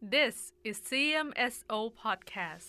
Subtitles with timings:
[0.00, 2.68] This is CMSO Podcast.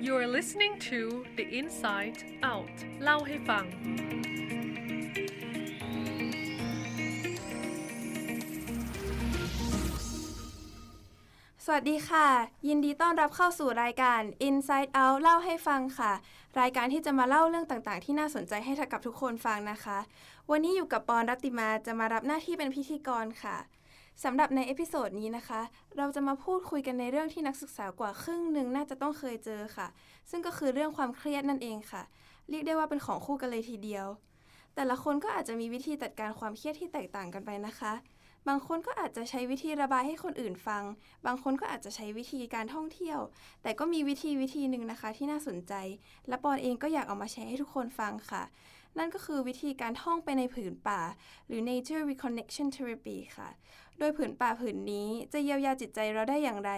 [0.00, 3.64] You're listening to The Inside Out เล่าให้ฟัง
[11.67, 12.27] สวัสดีค่ะ
[12.67, 16.11] ยินดีต้อนรับเข้าสู่รายการ Inside Out เล่าให้ฟังค่ะ
[16.59, 19.97] รายการที่จะมาเล่าเรื่องต่างๆ ที่น่าสนใจให้กับทุกคนฟังนะคะ
[20.51, 23.57] วันนี้อยู่กับปอนรัตติมาจะมารับหน้าที่เป็นพิธีกรค่ะ
[24.23, 25.61] สำหรับใน episode นี้นะคะ
[25.97, 29.87] เราจะมาพูดคุยกันในเรื่องที่นักศึกษากว่าครึ่งหนึ่งน่าจะต้องเคยเจอค่ะ
[30.29, 32.03] ซึ่งก็คือเรื่องความเครียดนั่นเองค่ะ
[32.49, 34.07] เรียกได้ว่าเป็นของคู่กันเลยทีเดียว
[34.75, 37.93] แต่ละคนก็อาจจะมีวิธีจัดการความเครียดที่แตกต่างกันไปนะคะ
[38.47, 40.83] บางคนก็อาจจะใช้วิธีระบายให้คนอื่นฟัง
[41.25, 43.19] บางคนก็อาจจะใช้วิธีการท่องเที่ยว
[43.63, 45.73] แต่ก็มีวิธีวิธีหนึ่งนะคะที่น่าสนใจ
[46.27, 48.43] และปอนเองก็อยากเอามาแชร์ให้ทุกคนฟังค่ะ
[48.97, 51.01] นั่นก็คือวิธีการท่องไปในผืนป่า
[51.47, 53.49] หรือ nature reconnection therapy ค่ะ
[53.99, 56.71] โดยผืนป่าผืนนี้จะเยียวยาจิตใจเราได้อย่างไร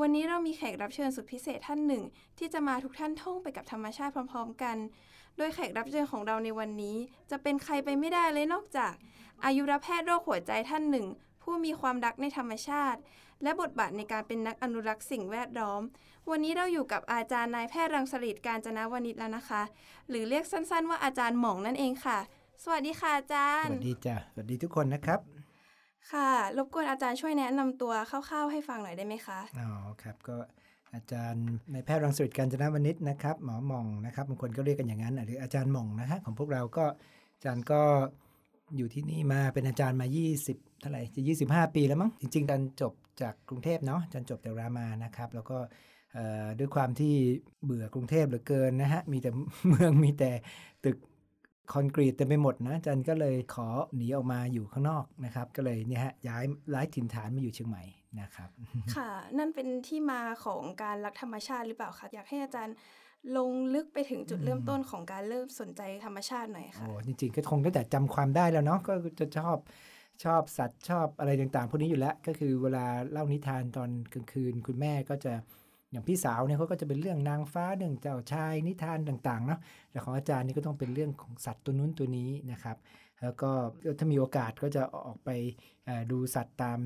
[0.00, 2.02] วันนี้เรามีแขกรับเชิญสุดพิเศษท่านหนึ่ง
[2.38, 4.76] ที่จะมาทุกท่านท่องไปกับธรรมชาติพร้อม ๆ กัน
[5.36, 6.96] โดยแขกรับเชิญของเราในวันนี้
[7.30, 8.92] จะเป็นใครไปไม่ได้เลยนอกจาก
[9.44, 11.06] อายุรแพทย์โรคหัวใจท่านหนึ่ง
[11.42, 13.00] ผู้มีความรักในธรรมชาติ
[13.42, 15.82] และบทบาทในการเป็นนักอนุรักษ์สิ่งแวดล้อม
[16.30, 19.62] วันนี้เราอยู่กับอาจารย์นายแพทย์รังสฤษการจนาวนิชแล้วนะคะ
[20.08, 22.18] หรือเรียกสั้นๆ ว่าอาจารย์หม่องนั่นเองค่ะ
[22.64, 25.20] สวัสดีค่ะอาจารสย์วัสดีจ้ะสวัสดีทุกคนนะครับ
[26.12, 29.70] ค่ะ รบกวนอาจารย์ช่วยแนะนำตัวคร่าวๆให้ฟังหน่อยได้ไหมคะ อ๋อ
[30.02, 30.36] ครับ ก็
[30.94, 36.84] อาจารย์ในแพทย์รังสิตการจนวณิชนะครับ หมอหมองนะครับบางคนก็เรียกกันอย่างนั้น หรืออาจารย์หม่องนะฮะของพวกเราก็
[37.34, 37.80] อาจารย์ก็
[38.76, 40.06] อยู่ที่นี่มาเป็นอาจารย์มา
[40.44, 45.58] 20 เท่าไหร่จะ 25 ปีแล้วมั้งจริงๆอนจารย์จบจากกรุงเทพเนาะอาจารย์จบจากรามานะครับ แล้วก็
[46.58, 47.14] ด้วยความที่
[47.64, 49.30] เบื่อกรุงเทพเหลือเกินนะฮะมีแต่
[49.68, 50.30] เมืองมีแต่
[50.84, 50.96] ตึก
[51.72, 57.82] คอนกรีตเต็มไปหมดนะอาจันก็เลยขอหนีออกมาอยู่ข้างนอกนะครับ ก็เลยเนี่ยฮะย้ายย้ายถิ่นฐานมาอยู่เชียงใหม่
[58.20, 58.48] นะครับ
[58.94, 62.76] ค่ะ นั่นเป็นที่มาของการรักธรรมชาติหรือเปล่าคะอยากให้อาจารย์
[63.36, 69.56] ลงลึกไปถึงจุดเริ่มต้นของการเริ่มสนใจธรรมชาติหน่อยค่ะโอ้จริงๆก็คงตั้งแต่จำความได้แล้วเนาะก็จะชอบ
[70.24, 75.32] ชอบสัตว์ชอบอะไรต่างๆพวกนี้อยู่แล้ว ก็คือเวลาเล่านิทานตอนกลางคืน คุณแม่ก็จะ
[75.90, 79.60] อย่างพี่สาวเนี่ยเขาก็จะเป็นเรื่องนางฟ้าเรื่องเจ้าชายนิทานต่างๆเนาะ
[79.90, 82.76] แต่ของอาจารย์นี่ก็ต้องเป็นเรื่องของสัตว์ตัวนู้นตัวนี้นะครับ
[83.22, 83.50] แล้วก็
[83.98, 85.30] ถ้ามีโอกาสก็จะออกไป
[85.84, 86.78] เอ่อดูสัตว์ตาม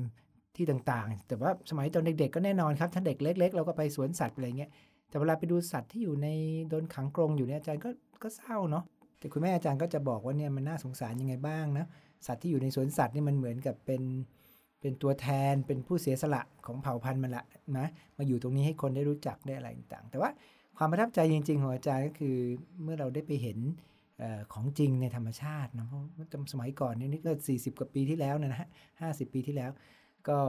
[0.57, 4.71] ที่ต่างๆ แต่ว่าสมัยตอนเด็กๆก็แน่นอนครับ ถ้าเด็กเล็ก ๆ เราก็ไปสวนสัตว์อะไรเงี้ย
[5.09, 6.27] แต่เวลาไปดูสัตว์ที่อยู่ใน
[6.69, 7.89] โดนขังกรงอยู่เนี่ยอาจารย์ก็
[8.23, 8.83] ก็เศร้าเนาะ
[9.19, 11.85] แต่คุณแม่อาจารย์ก็จะบอกว่าเนี่ยมันน่าสงสารยังไงบ้างนะ
[12.27, 14.01] สัตว์ที่อยู่ในสวนสัตว์นี่มันเหมือนกับเป็น
[14.81, 17.43] เป็นตัวแทนเป็นผู้เสียสละของเผ่าพันธุ์มันละ
[17.77, 20.29] นะ มาอยู่ตรงนี้ให้คนได้รู้จักได้อะไรต่างๆ แต่ว่า
[20.77, 22.35] ความประทับใจจริง ๆ ของอาจารย์ก็คือ
[22.83, 23.57] เมื่อเราได้ไปเห็น
[24.21, 28.69] ออของจริงในธรรมชาตินะเพราะว่าสมัยก่อนนี่นี่ก็40 กว่าปีที่แล้วนะฮะ
[29.01, 29.71] ห้าสิบปีที่แล้ว
[30.29, 30.39] ก็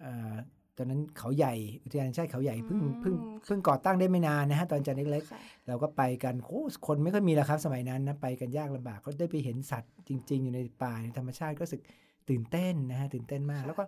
[0.00, 0.34] เอ่อ
[0.76, 1.54] ตอนนั้นเขาใหญ่
[1.84, 11.82] อุทยานแห่งชาติเขาใหญ่เพิ่งอืมเพิ่งเพิ่งก่อตั้งได้ไม่นานนะฮะตอนอาจารย์เล็กค่ะๆเราก็ไปกันโอ้คนไม่ค่อยมีแล้วครับสมัยนั้นนะไปกันยากลำบากก็ได้ไปเห็นสัตว์จริง ๆ อยู่ในป่าในธรรมชาติก็รู้สึก
[12.28, 13.84] ตื่นเต้นนะฮะตื่นเต้นมากค่ะแล้วก็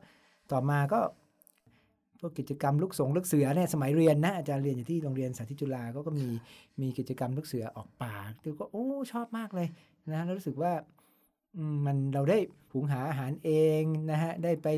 [0.52, 1.00] ต่อมาก็
[2.20, 6.28] พวกกิจกรรมลูกสงลูกเสือเนี่ยสมัยเรียนนะอาจารย์เรียนอยู่ที่โรงเรียนสาธิตจุฬาก็ก็มี
[6.80, 9.68] มีกิจกรรมลูกเสือออกป่าดูก็โอ้ชอบมากเลย
[10.12, 10.72] นะแล้วรู้สึกว่า
[11.56, 12.38] อืมมันเราได้
[12.72, 13.50] หุงหาอาหารเอ
[13.80, 14.68] งนะฮะได้ไป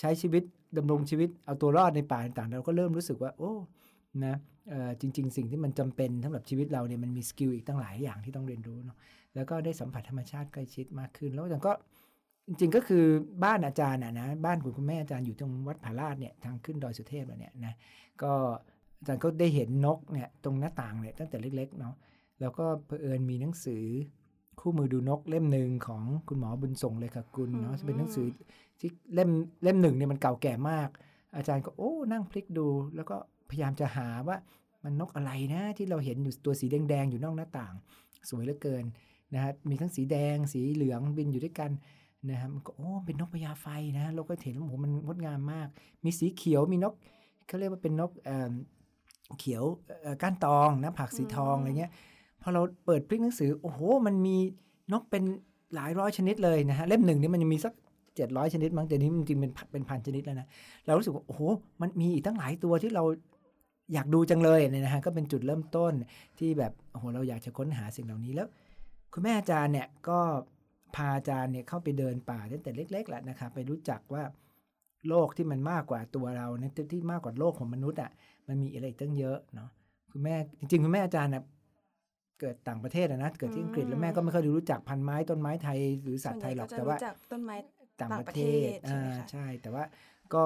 [0.00, 0.42] ใช้ชีวิต
[0.76, 3.52] ดำรงชีวิตเอาตัวรอดในป่าต่างๆ เราก็เริ่มรู้สึกว่า โอ้
[4.24, 4.34] นะ
[5.00, 8.96] จริง ๆ สิ่งที่มันจำเป็นสำหรับชีวิตเราเนี่ยมันมีสกิลอีกตั้งหลายอย่างที่ต้องเรียนรู้เนาะ
[9.34, 11.72] แล้วก็ได้สัมผัสธรรมชาติใกล้ชิดมากขึ้น แล้วอาจารย์ก็
[12.46, 13.04] จริงๆก็คือ
[13.44, 17.74] บ้านอาจารย์นะนะบ้านของคุณแม่อาจารย์อยู่ตรงวัดผาลาดเนี่ยทางขึ้นดอยสุเทพเนี่ยนะ
[18.22, 18.32] ก็
[18.98, 21.94] อาจารย์ก็ได้เห็นนกเนี่ยตรงหน้าต่างเนี่ยตั้งแต่เล็กๆเนาะ
[22.40, 23.84] แล้วก็เผอิญมีหนังสือ
[24.62, 28.26] คู่มือดูนกเล่มหนึ่งของคุณหมอบุญส่งเลยค่ะกุลเนาะอืมจะเป็นหนังสือ
[28.80, 29.30] ที่เล่ม
[29.64, 30.88] เล่มหนึ่งเนี่ยมันเก่าแก่มาก
[31.36, 33.16] อาจารย์ก็โอ้นั่งพลิกดู แล้วก็
[33.50, 34.36] พยายามจะหาว่า
[34.84, 37.74] มันนกอะไรนะที่เราเห็นอยู่ตัวสีแดงๆอยู่นอกหน้าต่าง
[38.28, 38.84] สวยเหลือเกิน
[39.34, 41.70] นะฮะมีทั้งสีแดงสีเหลืองบินอยู่ด้วยกัน
[42.30, 43.66] นะฮะมันก็โอ้เป็นนกพญาไฟ
[43.98, 45.68] นะเราก็เห็นว่าโอ้โหมันงดงามมาก
[46.04, 46.94] มีสีเขียวมีนก
[47.46, 48.52] เขาเรียกว่าเป็นนกเอ่อ
[49.38, 49.64] เขียว
[50.02, 51.92] เอ่อก้านตองนะผักสีทองอะไรเงี้ย
[52.42, 54.36] พอเราเปิดพลิกหนังสือ โอ้โห มันมี
[54.92, 55.22] นกเป็น
[55.74, 57.72] หลายร้อยชนิดเลยนะฮะ เล่มหนึ่งนี่มันจะมีสัก
[58.16, 60.46] เจ็ดร้อยชนิดมั้งแต่นี้จริงเป็นเป็นพันชนิดแล้วนะ
[60.86, 61.42] เรารู้สึกว่าโอ้โห
[61.80, 63.04] มันมีอีกตั้งหลายตัวที่เรา
[63.92, 65.92] อยากดูจังเลยเนี่ยนะฮะ ก็เป็นจุดเริ่มต้น
[66.38, 68.48] ที่แบบโอ้โห เราอยากจะค้นหาสิ่งเหล่านี้แล้ว
[69.12, 70.18] คุณแม่อาจารย์เนี่ยก็
[70.94, 74.22] พาอาจารย์เนี่ยเข้าไปเดินป่าตั้งแต่เล็กๆแหละนะครับไปรู้จักว่า
[75.08, 78.10] โลกที่มันมากกว่าตัวเราเนี่ยที่มากกว่าโลกของมนุษย์อะ
[78.48, 79.68] มันมีอะไรตั้งเยอะเนาะ
[80.12, 81.44] คุณแม่จริงๆคุณแม่อาจารย์นะ
[82.42, 87.54] เกิดต่างประเทศอะนะเกิดที่อังกฤษอืมแล้วแม่ก็ไม่ค่อยรู้จักพันไม้ต้นไม้ไทยหรือสัตว์ไทยหรอกส่วนแต่ใญ่ว่าจะรู้จักต้นไม้
[88.00, 89.84] ต่างต่างประประเทเทศศใช่ไหมอ่าคะใช่ แต่ว่า
[90.34, 90.42] ก็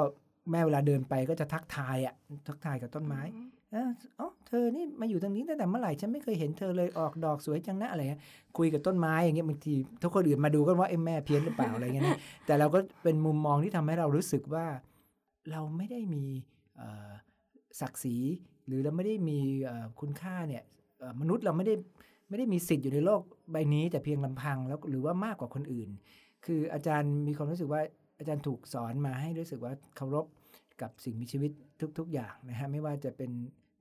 [0.50, 2.14] แม่เวลาเดินไปก็จะทักทายอะ
[2.48, 8.22] ทักทายกับต้นไม้อืมเอออ๋อเธอนี่มาอยู่ตรงนี้ตั้งแต่เมื่อไหร่ฉันไม่เคยเห็นเธอเลยออกดอกสวยจังนะอะไรเงี้ย
[8.58, 14.66] คุยกับต้นไม้อย่างเงี้ยบางทีทุกคนอื่นมาดูก็ว่าไอ้แม่เพี้ยนหรือเปล่าอะไรเงี้ยนะแต่เราก็เป็นมุมมองที่ทำให้เรารู้สึกว่า
[15.50, 16.24] เราไม่ได้มี
[16.76, 17.10] เอ่อ
[17.80, 18.16] ศักดิ์ศรี
[18.66, 20.75] หรือเราไม่ได้มีเอ่อคุณค่าเนี่ยเอ่อ
[21.20, 21.74] มนุษย์เราไม่ได้
[22.28, 23.22] ไม่ได้มีสิทธิ์อยู่ในโลก
[23.52, 25.88] ใบนี้ แต่เพียงลำพังแล้วหรือว่ามากกว่าคนอื่น
[26.46, 27.82] คืออาจารย์มีความรู้สึกว่า
[28.18, 30.26] อาจารย์ถูกสอนมาให้รู้สึกว่าเคารพ
[30.82, 31.50] กับสิ่งมีชีวิต
[31.98, 33.30] ทุก ๆ อย่างนะฮะไม่ว่าจะเป็น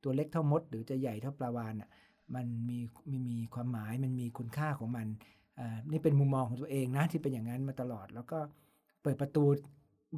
[0.03, 1.89] ตัวเล็กเท่ามด หรือจะใหญ่เท่าปลาวาฬอะ
[2.35, 2.79] มันมี
[3.11, 5.07] มีมีความหมายมันมีคุณค่าของมัน
[5.59, 8.39] อ่านี่เป็นมุมมองของตัวเองนะที่เป็นอย่างนั้นมาตลอด แล้วก็
[9.01, 9.43] เปิดประตู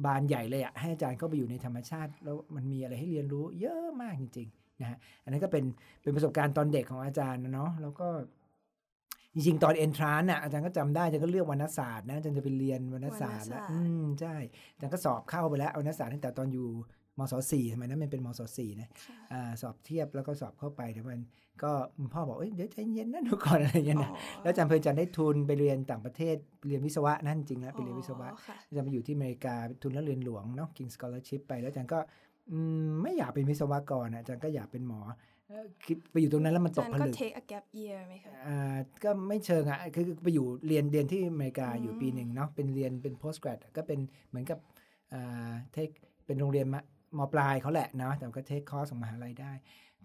[0.04, 4.48] บานใหญ่เลยอะให้อาจารย์เข้าไปอยู่ในธรรมชาติ แล้วมันมีอะไรให้เรียนรู้เยอะมากจริง
[4.80, 5.64] นะฮะอันนั้นก็เป็น
[6.02, 8.08] เป็นประสบการณ์ตอนเด็กของอาจารย์นะเนาะแล้วก็
[9.34, 14.34] จริงๆ ตอนเอนทรานน่ะอาจารย์ก็จำได้อาจารย์ก็เลือกวรรณศาสตร์นะอาจารย์จะไปเรียนวรรณศาสตร์แล้ววรรณศาสตร์อืมใช่
[14.72, 16.68] อาจารย์ก็สอบเข้าไปแล้ววรรณศาสตร์ตั้งแต่ตอนอยู่
[17.18, 21.20] มศสี่สมัยนั้นมันเป็นมศสี่นะค่ะอ่าสอบเทียบแล้วก็สอบเข้าไปแต่มัน
[21.62, 32.27] ก็คุณพ่อบอกเอ้ยเดี๋ยวใจเย็นนะดูก่อนอะไรอย่างเงี้ยนะอ๋อแล้วอาจารย์เพลินจันทร์ได้ทุนไปเรียนต่างประเทศไปเรียนวิศวะนั่นจริงแล้วไปเรียนวิศวะอ๋อค่ะอาจารย์ไปอยู่ที่อเมริกาทุนแล้วเรียนหลวงเนาะ King Scholarship ไปแล้วอาจารย์ก็อืม
[33.02, 35.00] ไม่อยากเป็นวิศวกรอะอาจารย์ก็อยากเป็นหมอ
[35.48, 43.98] เอ่อคิดไปอยู่ตรงนั้นแล้วมันอาตจากรย์ผก็ลึก take a gap year ไหมคะอ่าก็ไม่เชิงอะคือคือไปอยู่เรียนเรียนที่อเมริกาอืมอยู่ปีหนึ่งเนาะเป็นเรียนเป็น post grad ก็เป็น
[44.28, 44.58] เหมือนกับ
[45.12, 45.88] อ่าเทค
[46.26, 46.82] เป็นโรงเรียนมะ
[47.18, 49.52] มปลายเขาแหละเนาะแต่ก็เทคคอร์สของมหาลัยได้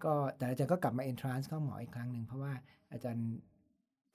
[0.04, 2.52] ก็แต่อาจารย์ก็กลับมา entrance เข้าหมออีกครั้งหนึ่งเพราะว่า
[2.92, 3.28] อาจารย์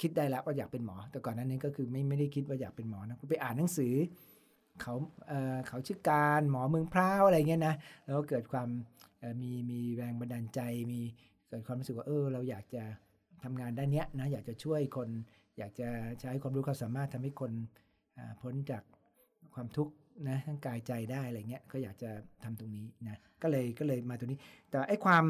[0.02, 3.94] คิดได้แล้วว่าอยากเป็นหมอ แต่ก่อนหนั้นนี้ก็คือไม่ไม่ได้คิดว่าอยากเป็นหมอนะไปอ่านหนังสือ
[4.82, 4.96] เขา
[5.28, 7.76] เอ่อเขาชื่อการหมอเมืองพร้าวอะไรเงี้ยนะ
[8.06, 8.70] แล้วก็เกิดความ
[9.42, 10.60] มีมีแรงบันดาลใจ
[10.92, 11.02] มี
[11.50, 12.84] เกิดความรู้สึกว่าเออ เราอยากจะ
[13.44, 15.10] ทำงานด้านเนี้ยนะอยากจะช่วยคน
[15.58, 15.90] อยากจะ
[16.22, 17.52] ใช้ความรู้ความสามารถทำให้คน
[18.42, 18.84] พ้นจาก
[19.54, 19.94] ความทุกข์
[20.30, 22.12] นะทั้งกายใจได้อะไรเงี้ยก็อยากจะ
[22.44, 24.40] ทำตรงนี้นะก็เลยก็เลยมาตรงนี้
[24.70, 25.24] แต่ไอ้ความ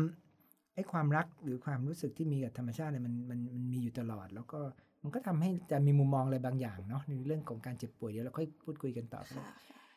[0.75, 4.62] ไอ้ความรักหรือความรู้สึกที่มีกับธรรมชาติเนี่ยมันมันมันมีอยู่ตลอด แล้วก็
[5.04, 9.44] มันก็ทำให้จะมีมุมมองอะไรบางอย่างเนาะในเรื่องของการเจ็บป่วยเดี๋ยวเราค่อยพูดคุยกันต่อค่ะ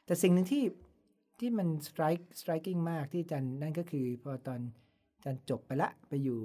[0.06, 0.64] แต่สิ่งหนึ่งที่
[1.40, 4.60] ที่มัน strike striking มากที่อาจารย์นั่นก็คือพอตอน
[5.16, 6.40] อาจารย์จบไปละไปอยู่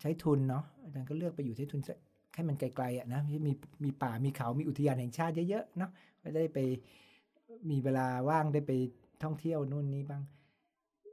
[0.00, 1.96] ใช้ทุนเนาะอาจารย์ก็เลือกไปอยู่ใช้ทุนสัก
[2.34, 3.52] ให้มันไกลๆอะนะที่มี
[3.84, 5.90] มีป่ามีเขา มีอุทยานแห่งชาติเยอะๆเนาะ
[6.20, 6.58] ไม่ได้ไป
[7.70, 8.72] มีเวลาว่างได้ไป
[9.22, 10.22] ท่องเที่ยวนู่นนี่บ้าง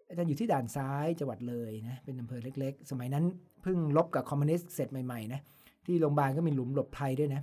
[0.09, 3.25] อาจารย์อยู่ที่ด่านซ้ายจังหวัดเลยนะเป็นอำเภอเล็ก ๆ สมัยนั้น
[3.61, 5.41] เพิ่งลบกับคอมมิวนิสต์เสร็จใหม่ๆนะ
[5.87, 7.41] ที่โรงพยาบาลก็มีหลุมหลบภัยด้วยนะ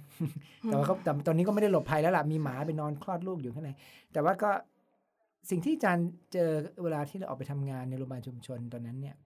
[0.64, 3.70] แต่ว่าเขาแต่ตอนนี้ก็ไม่ได้หลบภัยแล้วล่ะ มีหมาไปนอนคลอดลูกอยู่ข้างใน
[4.12, 4.50] แต่ว่าก็
[5.50, 6.50] สิ่งที่อาจารย์เจอ
[6.82, 9.17] เวลาที่เราออกไปทำงานในโรงพยาบาลชุมชนตอนนั้นเนี่ย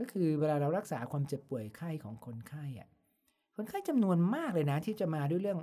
[0.00, 2.88] ก็คือเวลาเรารักษาความเจ็บป่วยไข้ของคนไข้อะ
[3.56, 5.58] คนไข้จำนวนมากเลยนะ ที่จะมาด้วยเรื่อง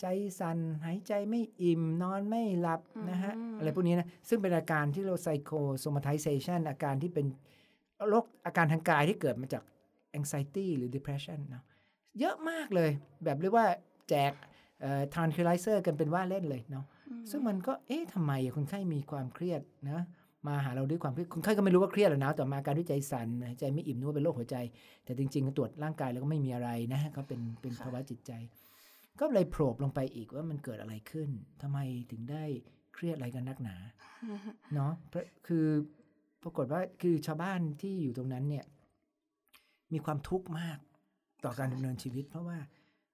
[0.00, 0.06] ใจ
[0.40, 2.80] สัน่นหายใจไม่อิ่ม นอนไม่หลับ
[3.10, 7.26] นะฮะอืมอะไรพวกนี้นะ ซึ่งเป็นอาการที่เรา psychosomatization อาการที่เป็น
[8.08, 9.62] โรคอาการทางกายที่เกิดมาจาก
[10.18, 11.64] anxiety หรือ depression เนาะ
[12.20, 12.90] เยอะมากเลย
[13.24, 13.66] แบบเรียกว่า
[14.08, 14.32] แจก
[14.80, 20.00] เอ่อ tranquilizer กันเป็นว่าเล่นเลยเนาะอืมซึ่งมันก็เอ๊ะทำไมคนไข้มีความเครียดนะ
[20.46, 24.56] มาหาเราด้วยความเครียดคนไข้ก็ไม่รู้ว่าเครียดหรอกนะแต่มาอาการด้วยใจสั่นหายใจไม่อิ่มนึกว่าเป็นโรคหัวใจ
[25.04, 28.32] แต่จริง ๆ ตรวจร่างกายแล้วก็ไม่มีอะไรนะก็เป็นเป็นภาวะจิตใจ
[29.20, 31.28] ก็เลยโผล่ลงไปอีกว่ามันเกิดอะไรขึ้น
[31.62, 31.78] ทำไม
[32.10, 32.44] ถึงได้
[32.94, 33.76] เครียดอะไรกันนักหนา
[34.74, 35.66] เนาะเพราะคือ
[36.42, 38.64] ปรากฏว่าคือชาวบ้านที่อยู่ตรงนั้นเนี่ย
[39.92, 40.78] มีความทุกข์มาก
[41.44, 42.58] ต่อการดำเนินชีวิต เพราะว่า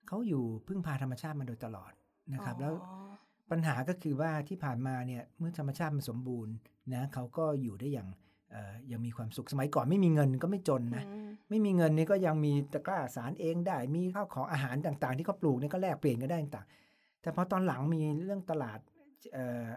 [0.08, 1.92] เขาอยู่พึ่งพาธรรมชาติมาโดยตลอด
[2.34, 3.12] นะครับ แล้วอ๋อ
[3.50, 6.54] ปัญหาก็คือว่าที่ผ่านมาเนี่ยเมื่อธรรมชาติมันสมบูรณ์
[6.94, 8.08] นะเขาก็อยู่ได้อย่าง
[8.50, 18.78] เอ่อยังมีความสุขสมัยก่อนไม่มีเงินก็ไม่จนนะอืมไม่มีเงินนี่ก็ยังมีตะกร้าสารเองได้ มีข้าวของอาหารต่างๆ ที่เขาปลูกนี่ก็แลกเปลี่ยนกันได้ต่างๆแต่พอตอนหลังมีเรื่องตลาด
[19.32, 19.68] เอ่อ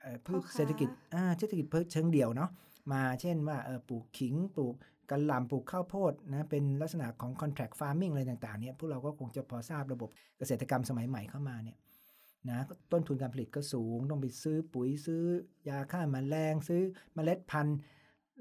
[0.00, 2.50] เอ่อพืชเศรษฐกิจอ่าเศรษฐกิจเพิ่เชิงเดี่ยวเนาะ
[2.92, 4.74] มาเช่นว่าเออปลูกขิงปลูก
[5.10, 11.76] กระหล่ำปลูกข้าวโพดนะเป็นลักษณะของ contract farming อะไรต่างๆเนี่ยพวกเราก็คงจะพอทราบระบบเกษตรกรรมสมัยใหม่เข้ามาเนี่ย
[12.50, 12.60] นะ
[12.92, 15.22] ต้นทุนการผลิตก็สูง ต้องไปซื้อปุ๋ยซื้อ
[15.68, 16.82] ยาฆ่าแมลงซื้อ
[17.14, 17.76] เมล็ดพันธุ์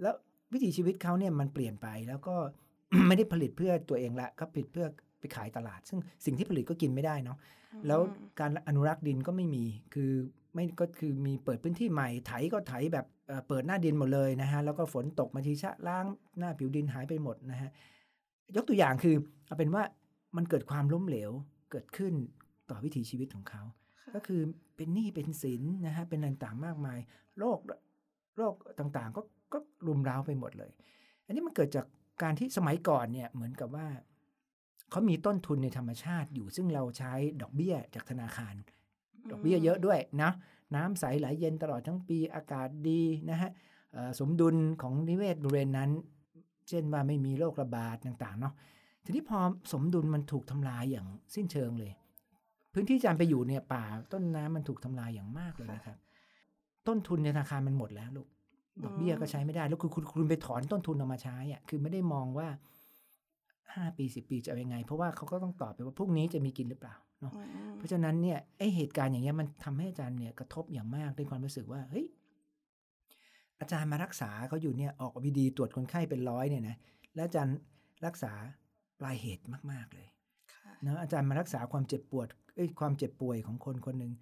[0.02, 0.16] แล้ว
[0.54, 2.36] วิถีชีวิตเขาเนี่ยมันเปลี่ยนไปแล้วก็
[3.08, 4.88] ไม่ได้ผลิตเพื่อตัวเองละก็ผลิตเพื่อ
[5.20, 7.38] ไปขายตลาด ซึ่งสิ่งที่ผลิตก็กินไม่ได้เนาะ
[7.88, 8.02] แล้ว
[8.40, 10.12] การอนุรักษ์ดินก็ไม่มีคือ
[10.54, 16.06] ไม่ก็คือมีเปิดพื้นที่ใหม่ไถก็ไถแบบ เอ่อเปิดหน้าดินหมดเลยนะฮะแล้วก็ฝนตกมาทีชะล้าง
[16.40, 17.70] หน้าผิวดินหายไปหมดนะฮะ
[18.56, 19.84] ยกตัวอย่างคือเอาเป็นว่า
[20.38, 21.32] มันเกิดความล้มเหลว
[21.72, 22.14] เกิดขึ้น
[22.70, 23.62] ต่อวิถีชีวิตของเขา
[24.02, 24.42] ค่ะก็คือ
[24.76, 27.00] เป็นหนี้เป็นสินนะฮะเป็นอะไรต่างๆมากมาย
[27.40, 27.60] โรค
[28.38, 29.22] โรคต่างๆ ก็
[29.54, 29.58] ก็
[29.88, 30.72] รุมเร้าไปหมดเลย
[31.26, 31.86] อันนี้มันเกิดจาก
[32.22, 33.88] การที่สมัยก่อนเนี่ยเหมือนกับว่า
[34.92, 38.54] เขามีต้นทุนในธรรมชาติอยู่ซึ่งเราใช้ดอกเบี้ยจากธนาคาร
[39.32, 40.32] ดอกเบี้ยเยอะด้วยนะ
[40.76, 43.50] น้ำใสไหลเย็นตลอดทั้งปีอากาศดีนะฮะ
[43.92, 45.90] เอ่อสมดุลของนิเวศบริเวณนั้น
[46.70, 48.54] เช่นว่าไม่มีโรคระบาดต่างๆเนาะ
[49.04, 49.40] ทีนี้พอ
[49.74, 51.92] สมดุลมันถูกทำลายอย่างสิ้นเชิงเลย
[52.74, 53.84] พื้นที่จานไปอยู่เนี่ยป่า
[54.14, 55.98] ต้นน้ำมันถูกทำลายอย่างมากเลยนะครับ
[56.88, 58.28] ต้นทุนในธนาคารมันหมดแล้วลูก
[58.84, 62.48] ดอกเบี้ยก็ใช้ไม่ได้ แล้วคือคุณคุณไปถอนต้นทุนออกมาใช้อะคือไม่ได้มองว่า
[63.76, 72.06] ห้าปีสิบปีจะเอายังไง เพราะว่าเขาก็ต้องตอบไปว่าพรุ่งนี้จะมีกินหรือเปล่า เนาะอืมเพราะฉะนั้นเนี่ยไอเหตุการณ์อย่างเงี้ยมันทำให้อาจารย์เนี่ยกระทบอย่างมากในความรู้สึกว่าเฮ้ย
[73.60, 76.76] อาจารย์มารักษาเขาอยู่เนี่ยออกวีดีตรวจคนไข้เป็นร้อยเนี่ยนะ
[77.16, 77.58] แล้วอาจารย์
[78.06, 78.34] รักษา
[79.00, 80.08] ปลายเหตุมาก ๆเลย
[80.54, 84.14] ค่ะนะอาจารย์มารักษาความเจ็บปวดเอ้ยความเจ็บป่วยของคนคนหนึ่ง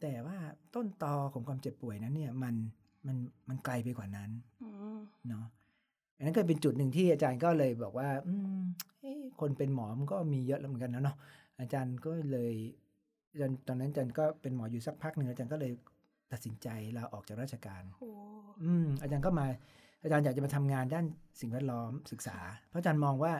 [0.00, 0.36] แต่ว่า
[0.74, 2.54] ต้นตอของความเจ็บป่วยนั้นเนี่ยมัน
[3.06, 3.16] มัน
[3.48, 4.30] มันไกลไปกว่านั้น
[4.62, 5.44] อืมเนาะ
[6.16, 8.60] อันนั้นก็เป็นจุดหนึ่งที่อาจารย์ก็เลยบอกว่า อืม
[9.00, 11.16] เอ๊ะคนเป็นหมอมันก็มีเยอะแล้วเหมือนกันนะเนาะ
[11.62, 12.54] อาจารย์ก็เลย
[13.32, 15.72] อาจารย์ตอนนั้นอาจารย์ก็เป็นหมออยู่สักพักหนึ่งอาจารย์ก็เลย
[16.32, 18.10] ตัดสินใจลาออกจากราชการโอ้
[18.62, 19.46] อืมอาจารย์ก็มา
[20.02, 21.04] อาจารย์อยากจะมาทำงานด้าน
[21.40, 22.38] สิ่งแวดล้อมศึกษา
[22.68, 23.32] เพราะอาจารย์มองว่า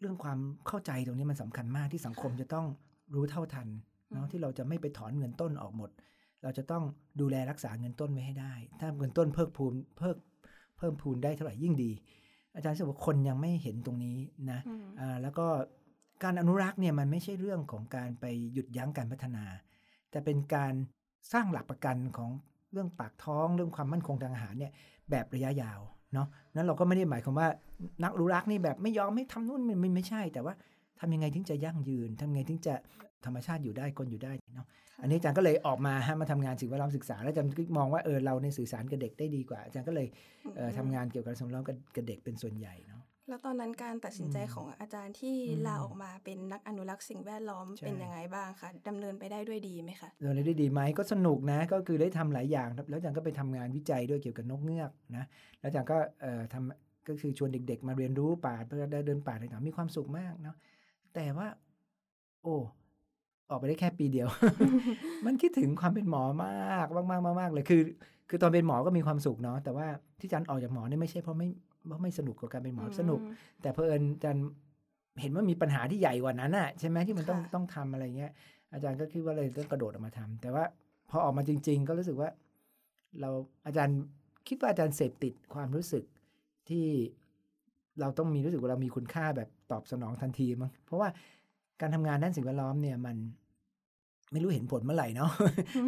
[0.00, 2.66] เรื่องความเข้าใจตรงนี้มันสำคัญมากที่สังคมจะต้อง
[3.14, 3.68] รู้เท่าทัน
[4.12, 5.90] เนาะที่เราจะไม่ไปถอนเงินต้นออกหมด
[6.42, 6.84] เราจะต้อง
[7.20, 10.16] ดูแลรักษาเงินต้นไว้ให้ได้ ถ้าเงินต้นเพิ่มพูนเพิ่ม
[10.78, 11.90] เพิ่มพูนได้เท่าไหร่ยิ่งดี
[12.54, 14.18] อาจารย์รู้สึกว่าคนยังไม่เห็นตรงนี้
[14.50, 15.46] นะอืมอ่าแล้วก็
[16.24, 19.44] การอนุรักษ์เนี่ยมันไม่ใช่เรื่องของการไปหยุดยั้งการพัฒนา
[20.10, 20.74] แต่เป็นการ
[21.32, 22.30] สร้างหลักประกันของ
[22.72, 24.72] เรื่องปากท้องเรื่องความมั่นคงทางอาหารเนี่ย
[25.10, 25.80] แบบระยะยาว
[26.14, 27.48] เนาะนั้นเราก็ไม่ได้หมายความว่า
[28.02, 30.54] นักอนุรักษ์นี่แบบไม่ยอมไม่ทำนู่นมันมันไม่ใช่ แต่ว่า
[31.00, 32.74] ทำยังไงถึงจะยั่งยืนทำยังไงถึงจะ
[33.24, 34.66] ธรรมชาติอยู่ได้คนอยู่ได้เนาะ
[35.02, 40.06] อันนี้อาจารย์ก็เลยออกมาฮะมาทำงานสิ่งแวดล้อมศึกษา แล้วอาจารย์ก็มองว่าเออเราในยสื่อสารกับเด็กได้ดีกว่าอาจารย์ก็เลย
[40.56, 42.93] เอ่อทำงานเกี่ยวกับสิ่งแวดล้อมกับกับเด็กเป็นส่วนใหญ่เนาะ
[43.28, 55.24] แล้วตอนนั้นการตัดสินใจของอาจารย์ที่อืมลาออกมาเป็นนักอนุรักษ์สิ่งแวดล้อมใช่เป็นยังไงบ้างคะดำเนินไปได้ด้วยดีไหมคะเดินได้ดีไหมก็สนุกนะก็คือได้ทำหลายอย่างครับแล้วอาจารย์ก็ไปทำงานวิจัยด้วยเกี่ยวกับนกเงือกนะ
[55.60, 60.56] แล้วอาจารย์ก็เอ่อทำก็คือชวนเด็ก ๆ มาเรียนรู้ป่าเพื่อได้เดินป่าต่างๆมีความสุขมากเนาะ
[61.14, 61.48] แต่ว่า
[62.42, 62.56] โอ้
[63.50, 64.28] ออกไปได้แค่ปีเดียว
[65.26, 67.82] มันคิดถึงความเป็นหมอมากมากมากมากๆเลยคือ
[68.28, 69.86] คือตอนเป็นหมอก็มีความสุขเนาะแต่ว่า
[70.20, 71.48] ที่อาจารย์ออกจากหมอเนี่ยไม่ใช่เพราะไม่
[71.86, 73.20] เพราะไม่สนุกกับการเป็นหมอสนุก
[73.62, 74.44] แต่เพอเอิญอาจารย์
[75.20, 78.32] เห็นว่ามีปัญหาที่ใหญ่กว่านั้นน่ะใช่ไหมที่มันต้องค่ะต้องทำอะไรเงี้ย
[78.72, 80.64] อาจารย์ก็คิดว่าเลยต้องกระโดดออกมาทำแต่ว่า
[81.10, 82.30] พอออกมาจริง ๆ ก็รู้สึกว่า
[83.20, 83.30] เรา
[83.66, 83.98] อาจารย์
[84.48, 86.04] คิดว่าอาจารย์เสพติดความรู้สึก
[86.68, 86.86] ที่
[88.00, 91.08] เราต้องมีรู้สึกว่าเรามีคุณค่าแบบตอบสนองทันทีมั้งเพราะว่า
[91.80, 93.16] การทำงานด้านสิ่งแวดล้อมเนี่ยมัน
[94.32, 95.30] ไม่รู้เห็นผลเมื่อไหร่เนาะ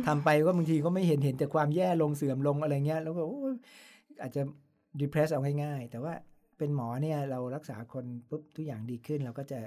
[0.07, 3.55] ทำไปก็บางทีก็ไม่เห็นเห็นแต่ความแย่ลงเสื่อมลงอะไรเงี้ย แล้วก็โอ้ย
[4.23, 4.43] อาจจะ
[5.01, 6.13] depress เอาง่ายๆ แต่ว่า
[6.59, 9.59] เป็นหมอเนี่ยเรารักษาคนปุ๊บทุกอย่างดีขึ้นเราก็จะ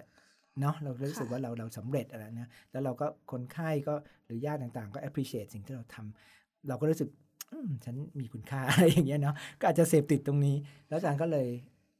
[0.62, 3.94] เนาะเรารู้สึกค่ะว่าเราเราสำเร็จอะไรนะแล้วเราก็คนไข้ก็
[4.26, 7.10] หรือญาติต่างๆ ก็ appreciate สิ่งที่เราทำเราก็รู้สึก
[7.52, 10.56] อืมฉันมีคุณค่าอะไรอย่างเงี้ยเนาะก็อาจจะเสพติดตรงนี้
[10.90, 11.48] แล้วอาจารย์ก็เลย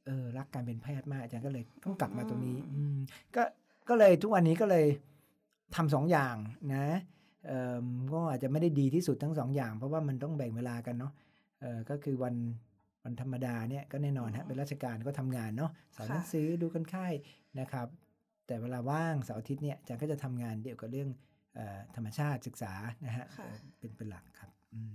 [0.06, 2.96] เออรักการเป็นแพทย์มากอาจารย์ก็เลยต้องกลับมาตรงนี้ อืม
[3.36, 3.42] ก็
[3.88, 4.86] ก็เลยทุกวันนี้ก็เลย
[5.76, 6.36] ทำสองอย่าง
[6.74, 6.84] นะ
[7.46, 11.12] เอ่อก็อาจจะไม่ได้ดีที่สุดทั้งสองอย่าง เพราะว่ามันต้องแบ่งเวลากันเนาะ
[11.60, 12.34] เออก็คือวัน
[13.04, 17.06] วันธรรมดาเนี่ยก็แน่นอนฮะเป็นราชการก็ทำงานเนาะสอนหนังสือดูคนไข้
[17.60, 17.88] นะครับ
[18.46, 21.08] แต่เวลาว่างเสาร์อาทิตย์เนี่ยอาจารย์ก็จะทำงานเกี่ยวกับเรื่อง
[21.54, 22.72] เออธรรมชาติศึกษา
[23.06, 24.94] นะฮะค่ะเอ่อเป็นเป็นหลักครับอืม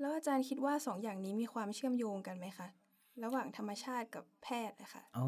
[0.00, 2.68] แล้วอาจารย์คิดว่าสองอย่างนี้มีความเชื่อมโยงกันไหมคะ
[3.24, 5.26] ระหว่างธรรมชาติกับแพทย์นะคะอ๋อ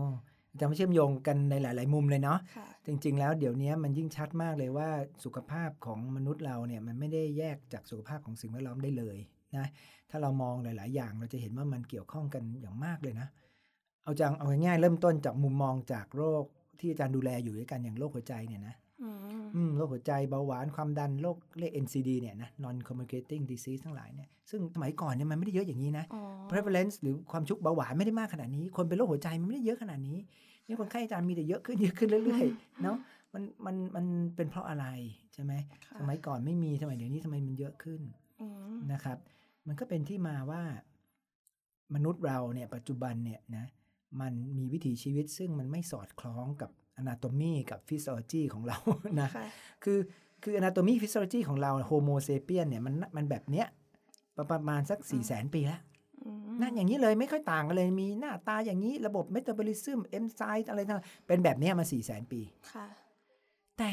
[0.50, 4.88] อาจารย์มาเชื่อมโยงกันในหลาย ๆ มุมเลยเนาะค่ะจริง ๆ แล้วเดี๋ยวนี้มันยิ่งชัดมากเลยว่า
[5.24, 9.16] สุขภาพของมนุษย์เราเนี่ยมันไม่ได้แยกจากสุขภาพของสิ่งแวดล้อมได้เลย
[9.56, 9.66] นะ
[10.10, 13.28] ถ้าเรามองหลาย ๆ อย่างเราจะเห็นว่ามันเกี่ยวข้องกันอย่างมากเลยนะ
[14.04, 16.44] เอาจังเอาง่ายๆเริ่มต้นจากมุมมองจากโรค
[16.80, 19.16] ที่อาจารย์ดูแลอยู่ด้วยกันอย่างโรคหัวใจเนี่ยนะอืม
[19.54, 30.18] อืมโรคหัวใจเบาหวานความดันโรคเรียก NCD เนี่ยนะ non communicating disease ทั้งหลายเนี่ยซึ่งสมัยก่อนเนี่ยมันไม่ได้เยอะอย่างนี้นะอ๋อ prevalence หรือความชุกเบาหวานไม่ได้มากขนาดนี้ คนเป็นโรคหัวใจมันไม่ได้เยอะขนาดนี้
[30.66, 32.96] นี่คนไข้อาจารย์มีแต่เยอะขึ้นเยอะขึ้นเรื่อยๆเนาะ
[33.34, 34.86] มันมันมันเป็นเพราะอะไร
[35.34, 35.52] ใช่ไหม
[35.86, 38.00] ค่ะสมัยก่อนไม่มีสมัยเดี๋ยวนี้ทำไมมันเยอะขึ้น
[38.40, 39.18] อืมนะครับ
[39.66, 40.62] มันก็เป็นที่มาว่า
[41.94, 43.66] มนุษย์เราเนี่ยปัจจุบันเนี่ยนะ
[44.20, 48.78] มันมีวิถีชีวิตซึ่งมันไม่สอดคล้องกับ anatomy กับ physiology ของเรา
[49.20, 49.46] นะค่ะ
[49.84, 49.98] คือ
[50.42, 53.66] คือ anatomy physiology ของเรา homo sapien เนี่ยมันมันแบบเนี้ย
[54.36, 55.80] ประประมาณสัก4ี่แสนปีแล้ว
[56.24, 62.40] อืมนั่นอย่างนี้เลยไม่ค่อยต่างกันเลยมีหน้าตาอย่างนี้ระบบเมตาบอลิซึมเอนไซม์อะไรต่างๆเป็นแบบเนี้ยมา4ี่แสนปี
[62.72, 62.86] ค่ะ
[63.78, 63.92] แต่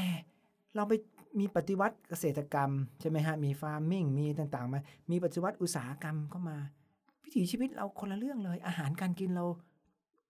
[0.76, 0.94] เราไป
[1.40, 4.80] มีปฏิวัติเกษตรกรรมใช่ไหมฮะมี farming มีต่างๆมา
[5.12, 6.58] มีปฏิวัติอุตสาหกรรมเข้ามา
[7.24, 9.46] วิถีชีวิตเราคนละเรื่องเลย อาหารการกินเรา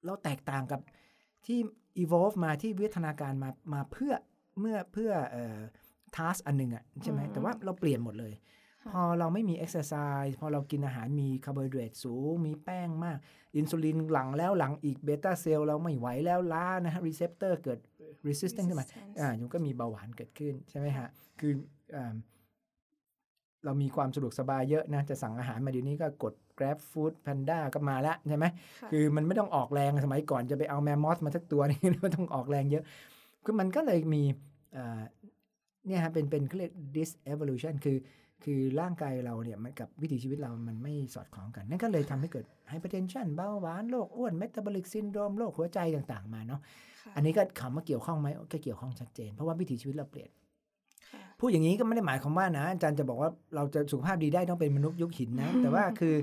[0.06, 0.82] เราแตกต่างกับ
[1.46, 1.60] ที่
[2.04, 4.14] evolve มาที่วิวัฒนาการมามาเพื่อ
[4.60, 5.58] เมื่อเพื่อเอ่อ
[6.16, 13.18] task อันหนึ่งอะใช่ไหมอืมแต่ว่าเราเปลี่ยนหมดเลยค่ะ พอเราไม่มี exercise พอเรากินอาหารมีคาร์โบไฮเดรตสูง มีแป้งมาก
[13.58, 17.80] อินซูลินหลังแล้วหลังอีก beta cell เราไม่ไหวแล้วล้านะฮะ receptor เกิด
[18.28, 21.08] resistant ขึ้นมา Resistance อ่ามันก็มีเบาหวานเกิดขึ้นใช่ไหมฮะ
[21.40, 21.54] คือ
[21.96, 22.14] อ่า
[23.66, 28.46] เรามีความสะดวกสบายเยอะนะ จะสั่งอาหารมาเดี๋ยวนี้ก็กด Grab Food Panda ก็มาแล้วใช่ไหม
[28.82, 32.84] ค่ะคือมันไม่ต้องออกแรงสมัยก่อนจะไปเอาแมมมอธมาสักตัวนี่ไม่ต้องออกแรงเยอะ
[33.46, 34.24] คือมันก็เลยมี
[34.76, 35.02] อ่า
[35.88, 37.98] เนี่ยฮะเป็นเป็นเขาเรียก dysevolution คือ
[38.44, 46.62] คือร่างกายเราเนี่ยมันกับวิถีชีวิตเรามันไม่สอดคล้องกัน นั่นก็เลยทำให้เกิด hypertension เบาหวานโรคอ้วน metabolic syndrome โรคหัวใจต่างๆ มาเนาะ
[47.02, 50.30] ค่ะอันนี้ก็คำว่าเกี่ยวข้องไหมก็เกี่ยวข้องชัดเจน เพราะว่าวิถีชีวิตเราเปลี่ยน
[51.12, 56.16] ค่ะพูดอย่างนี้ก็ไม่ได้หมายความว่านะอาจารย์จะบอกว่าเราจะสุขภาพดีได้ต้องเป็นมนุษย์ยุคหินนะ แต่ว่าคือ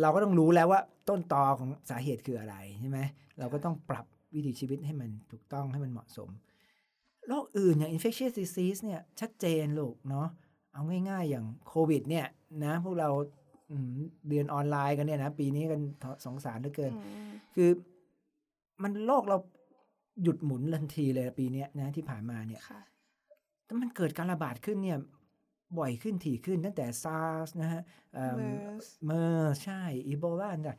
[0.00, 2.98] เราก็ต้องรู้แล้วว่าต้นตอของสาเหตุคืออะไรใช่ไหม
[3.38, 6.28] เราก็ต้องปรับวิถีชีวิตให้มันถูกต้องให้มันเหมาะสม
[7.28, 10.28] โรคอื่นอย่าง infectious disease เนี่ยชัดเจนลูกเนาะ
[10.72, 12.26] เอาง่าย ๆ อย่างโควิด เนี่ย
[12.64, 13.08] นะพวกเรา
[13.70, 13.96] อืม
[14.28, 15.80] เรียนออนไลน์กันเนี่ยนะปีนี้กัน
[16.24, 17.70] สงสารเหลือเกินอืมคือ
[18.82, 19.36] มันโลกเรา
[20.22, 22.80] หยุดหมุนทันทีเลยปีเนี้ยนะที่ผ่านมาเนี่ยค่ะ
[23.64, 24.98] แต่มันเกิดการระบาดขึ้นเนี่ย
[25.78, 27.82] บ่อยขึ้นถี่ขึ้นตั้งแต่ SARS นะฮะ
[28.14, 30.76] เอิ่ม MERS เมอร์ใช่อีโบลาเนี่ย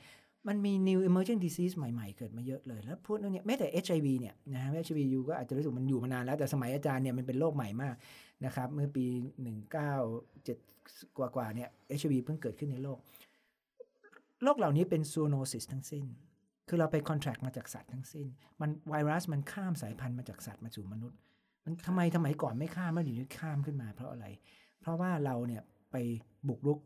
[0.47, 7.95] มันมี new emerging disease ใหม่ๆ เกิดมาเยอะเลย แล้วพูดเรื่องเนี้ยแม้แต่ HIV เนี่ยนะฮะ HIV อยู่ก็อาจจะรู้สึกมันอยู่มานานแล้ว แต่สมัยอาจารย์เนี่ยมันเป็นโรคใหม่มาก
[8.45, 9.05] นะครับ เมื่อปี
[10.11, 11.69] 197 กว่าๆเนี่ย
[11.99, 12.99] HIV เพิ่งเกิดขึ้นในโลก
[14.43, 16.05] โรคเหล่านี้เป็นซูโนซิสทั้งสิ้น
[16.67, 18.27] คือเราไปคอนแทรคมาจากสัตว์ทั้งสิ้น
[18.61, 21.17] มันไวรัสมันข้ามสายพันธุ์มาจากสัตว์มาสู่มนุษย์
[21.65, 24.25] มันทำไมทำไมก่อนไม่ข้ามแล้วเดี๋ยวนี้ข้ามขึ้นมา เพราะอะไร
[24.81, 25.95] เพราะว่าเราเนี่ยไป
[26.47, 26.79] บุกรุก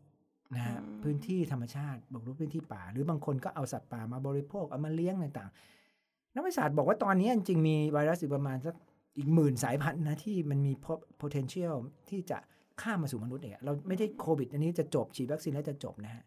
[0.54, 8.74] นะฮะอืมพื้นที่ธรรมชาติบุกรุกพื้นที่ป่า หรือบางคนก็เอาสัตว์ป่ามาบริโภคเอามาเลี้ยงต่างๆนักวิทยาศาสตร์บอกว่าตอนนี้จริงๆมีไวรัสอยู่ประมาณสัก
[9.16, 11.74] อีกหมื่นสายพันธุ์นะที่มันมี po- potential
[12.10, 12.38] ที่จะ
[12.82, 16.24] ข้ามมาสู่มนุษย์เนี่ยเราไม่ได้โควิด อันนี้จะจบฉีดวัคซีนแล้วจะจบนะฮะ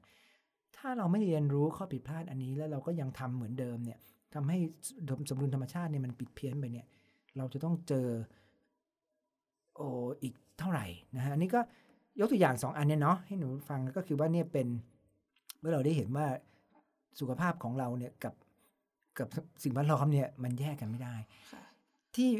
[0.77, 3.99] ถ้าเราไม่เรียนรู้ข้อผิดพลาดอันนี้แล้วเราก็ยังทำเหมือนเดิมเนี่ย
[4.34, 4.58] ทำให้
[5.29, 6.88] สมดุลธรรมชาติเนี่ยมันปิดเพี้ยนไปเนี่ย
[7.38, 8.08] เราจะต้องเจอ
[9.75, 9.82] โอ
[10.21, 11.62] อีกเท่าไหร่นะฮะอันนี้ก็
[12.19, 14.67] ยกตัวอย่างสองอันเนี่ยเนาะให้หนูฟังก็คือว่าเนี่ยเป็น
[15.60, 16.25] เมื่อเราได้เห็นว่า
[17.19, 18.34] สุขภาพของเราเนี่ยกับ
[19.19, 19.27] กับ
[19.63, 21.15] สิ่งแวดล้อมเนี่ยมันแยกกันไม่ได้
[21.51, 21.63] ค่ะ
[22.15, 22.32] ที่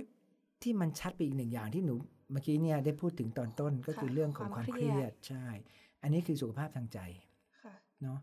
[0.62, 1.96] ที่มันชัดไปอีกหนึ่งอย่างที่หนู
[2.32, 5.46] เมื่อกี้เนี่ยได้พูดถึงตอนต้นก็คือค่ะเรื่องของความมคาวเคเครีรียยดดใช่
[6.02, 7.00] อันนี้คือสุขภาพทางใจ
[7.63, 8.20] ค่ะเนาะ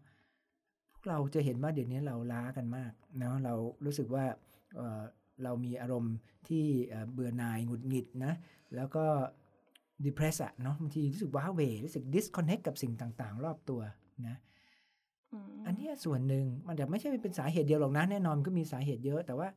[0.92, 4.24] พวกเราจะเห็นว่าเดี๋ยวนี้เราล้ากันมากเนาะเรารู้สึกว่า
[4.76, 5.02] เอ่อ
[5.44, 6.14] เรามีอารมณ์
[6.48, 8.32] ที่เอ่อเบื่อหน่ายหงุดหงิดนะ
[8.74, 9.06] แล้วก็
[10.04, 13.80] depress อะเนาะบางทีรู้สึกว้าเหวรู้สึก disconnect กับสิ่งต่าง ๆ รอบตัว
[14.28, 14.36] นะ
[15.32, 19.48] อืมอันเนี้ยส่วนหนึ่งมันจะไม่ใช่เป็นสาเหตุเดียวหรอกนะแน่นอนมันก็มีสาเหตุเยอะ แต่ว่า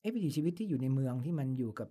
[0.00, 1.88] ไอ้วิถีชีวิตที่อยู่ในเมืองที่มันอยู่กับ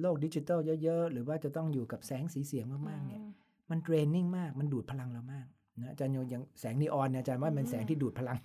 [0.00, 3.30] โลกดิจิทัลเยอะ ๆ หรือว่าจะต้องอยู่กับแสงสีเสียงมากๆเนี่ยอืม
[3.70, 5.46] มันเทรนนิ่งมาก มันดูดพลังเรามาก
[5.80, 8.38] นะอาจารย์โยอย่างแสงนีออนเนี่ยอาจารย์ว่าเป็นแสงที่ดูดพลัง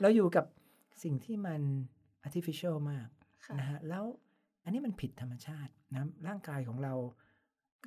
[0.00, 0.44] เราอยู่กับ
[1.04, 1.60] สิ่งที่มัน
[2.26, 3.08] artificial มาก
[3.46, 4.04] ค่ะนะฮะแล้ว
[4.64, 6.94] อันนี้มันผิดธรรมชาตินะร่างกายของเรา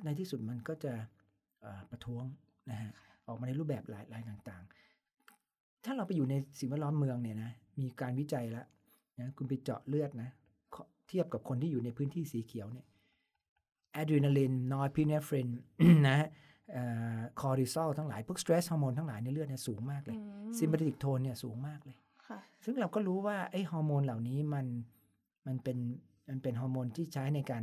[0.04, 0.94] ในที่สุดมันก็จะ
[1.60, 2.24] เอ่อประท้วง
[2.70, 2.90] นะฮะ
[3.26, 8.66] ออกมาในรูปแบบหลายหลายต่างๆ ถ้าเราไปอยู่ในสิ่งแวดล้อมเมืองเนี่ยนะมีการวิจัยแล้ว
[9.20, 10.30] นะคุณไปเจาะเลือดนะ
[10.74, 12.86] ขอเทียบกับคนที่อยู่ในพื้นที่สีเขียวเนี่ย
[13.96, 15.48] adrenaline norepinephrine
[16.08, 16.16] นะ
[17.40, 24.66] คอร์ติซอลทั้งหลาย พวก stress hormone ทั้งหลายในเลือดเนี่ยสูงมากเลยอืมซิม p า t ติกโทนเนี่ยสูงมากเลยค่ะซึ่งเราก็รู้ว่าไอ้ฮอร์โมนเหล่านี้มัน
[25.46, 25.78] มันเป็น
[26.28, 27.62] มันเป็นฮอร์โมนที่ใช้ในการ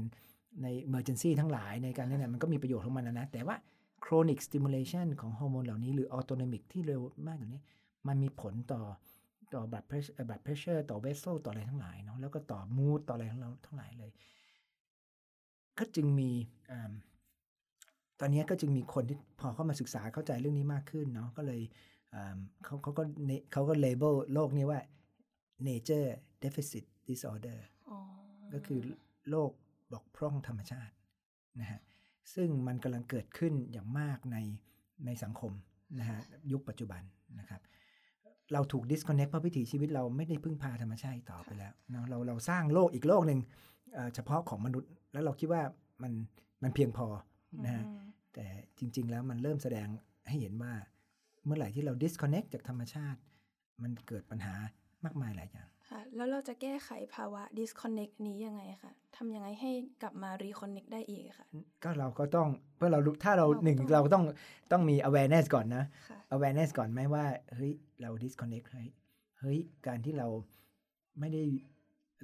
[0.64, 3.56] ใน emergency ทั้งหลายในการนั่นนะมันก็มีประโยชน์ของมันนะนะ แต่ว่า
[4.06, 7.62] chronic stimulation ของฮอร์โมนเหล่านี้หรือ autonomic ที่เร็วมากอย่างนี้
[8.08, 8.82] มันมีผลต่อ
[9.54, 14.12] ต่อ blood pressure blood pressure ต่อ vessel ต่ออะไรทั้งหลายเนาะแล้วก็ต่อ mood ต่ออะไรของเราทั้งหลายเลย
[15.80, 16.32] ก็จึงมี
[16.72, 16.92] อ่า
[18.20, 21.62] ตอนนี้ก็จึงมีคนที่พอเข้ามาศึกษาเข้าใจเรื่องนี้มากขึ้นเนาะก็เลย
[22.14, 24.80] อ่าเขาเขาก็เนเขาก็เลเบลโรคนี้ว่า
[25.68, 26.10] nature
[26.44, 27.60] deficit disorder
[27.90, 27.98] อ๋อ
[28.54, 28.80] ก็คือ
[29.30, 29.52] โรค
[29.94, 30.94] บกพร่องธรรมชาติ
[31.60, 31.80] นะฮะ
[32.36, 34.38] ซึ่งมันกำลังเกิดขึ้นอย่างมากใน
[35.06, 35.52] ในสังคม
[36.00, 36.20] นะฮะ
[36.52, 37.02] ยุคปัจจุบัน
[37.40, 37.62] นะครับ
[38.54, 43.40] เราถูก disconnect เพราะวิถีชีวิตเราไม่ได้พึ่งพาธรรมชาติอีกต่อไปแล้วเนาะเราเราสร้างโลกอีกโลกหนึ่ง
[43.94, 45.64] เอ่อเฉพาะของมนุษย์ แล้วเราคิดว่า
[46.04, 46.14] มัน
[46.64, 47.08] มันเพียงพอ
[47.66, 48.46] นะฮะอืมแต่
[48.80, 49.88] จริง ๆ แล้วมันเริ่มแสดง
[50.28, 50.74] ให้เห็นว่า
[51.46, 53.20] เมื่อไหร่ที่เรา disconnect จากธรรมชาติ
[53.84, 54.56] มันเกิดปัญหา
[55.06, 61.48] มากมายหลายอย่าง ค่ะ แล้วเราจะแก้ไขภาวะ disconnect นี้ยังไงคะทำยังไงให้กลับมา reconnect ได้อีกค่ะ
[61.84, 64.24] ก็เราก็ต้องเพื่อเรารู้ถ้าเราเราก็หนึ่งต้องเราต้อง
[64.72, 67.26] ต้องมี awareness ก่อนนะค่ะ awareness ก่อนไหมว่า
[67.56, 68.88] เฮ้ย เรา disconnect เฮ้ย
[69.40, 70.28] เฮ้ย การที่เรา
[71.20, 71.44] ไม่ได้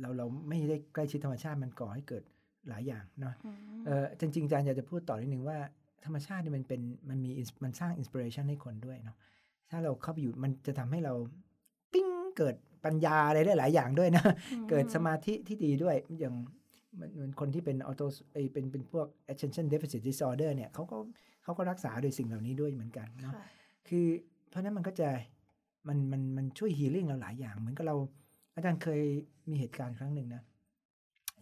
[0.02, 2.24] เราเราไม่ได้ใกล้ชิดธรรมชาติมันก่อให้เกิด
[2.70, 5.58] หลายอย่างเนาะอืมเออจริงๆอาจารย์อยากจะพูดต่อนิดนึงว่า
[6.06, 9.18] ธรรมชาติเนี่ยมันเป็นมันมี ins- มันสร้างอินสปิเรชันให้คนด้วยเนาะ
[9.70, 11.14] ถ้าเราเข้าไปอยู่มันจะทำให้เรา
[11.94, 12.56] ปิ้งเกิด
[12.88, 14.24] ปัญญาอะไรได้หลายอย่างด้วยนะ
[14.70, 16.36] เกิดสมาธิที่ดีด้วยอย่าง
[16.96, 18.02] เหมันเหมือนคนที่เป็นออโต
[18.54, 20.98] เป็นเป็นพวก attention deficit disorder เนี่ยเขาก็
[21.44, 23.44] เขาก็รักษาโดยสิ่งเหล่านี้ด้วยเหมือนกันเนาะค่ะ
[23.88, 24.06] คือ
[24.50, 25.10] เพราะฉะนั้นมันก็จะ
[25.88, 27.96] มันมันมันช่วยฮีลิ่งเราหลายอย่าง เหมือนกับเรา
[28.56, 29.02] อาจารย์เคย
[29.50, 30.42] มีเหตุการณ์ครั้งหนึ่งนะ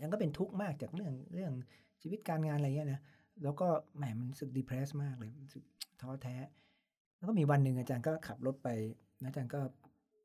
[0.01, 1.53] ยังก็เป็นทุกข์มากจากเรื่องเรื่อง
[2.01, 3.01] ชีวิตการงานอะไรเงี้ยนะ
[3.43, 5.63] แล้วก็แหมมันรู้สึกดีเพรสมากเลยรู้สึก
[6.01, 6.35] ท้อแท้
[7.17, 8.69] แล้วก็มีวันหนึ่งอาจารย์ก็ขับรถไป
[9.21, 9.59] นะอาจารย์ก็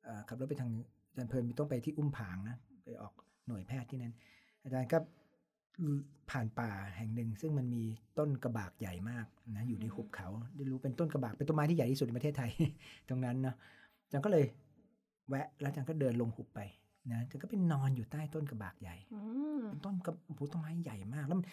[0.04, 0.72] เอ่อขับรถไปทาง
[1.11, 3.12] อาจารย์เพลินต้องไปที่อุ้มผางนะไปออก
[3.46, 4.14] หน่วยแพทย์ที่นั่น
[4.62, 4.99] อาจารย์ก็
[6.31, 7.85] ผ่านป่าแห่งหนึ่ง ซึ่งมันมี
[8.18, 12.51] ต้นกระบากใหญ่มากนะอยู่ในหุบเขาได้รู้เป็นต้นกระบากเป็นต้นไม้ที่ใหญ่ที่สุดในประเทศไทย
[13.09, 13.57] ตรงนั้นเนาะ
[14.05, 14.44] อาจารย์ก็เลย
[15.29, 16.61] แวะแล้วอาจารย์ก็เดินลงหุบไป
[17.11, 19.20] นะอาจารย์ก็ไปนอนอยู่ใต้ต้นกระบากใหญ่อื
[19.59, 21.46] มเป็นต้นกระโอ้โหต้นไม้ใหญ่มาก แล้วมัน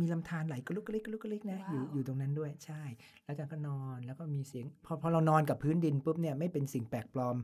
[0.00, 2.82] มีลำธารไหลกระลุกกระลิกกระลุกกระลิกนะอยู่ว้าวอยู่ตรงนั้นด้วยใช่
[3.24, 7.36] แล้วอาจารย์ก็นอนแล้วก็มีเสียงพอพอเรานอนกับพื้นดินปุ๊บเนี่ยไม่เป็นสิ่งแปลกปลอม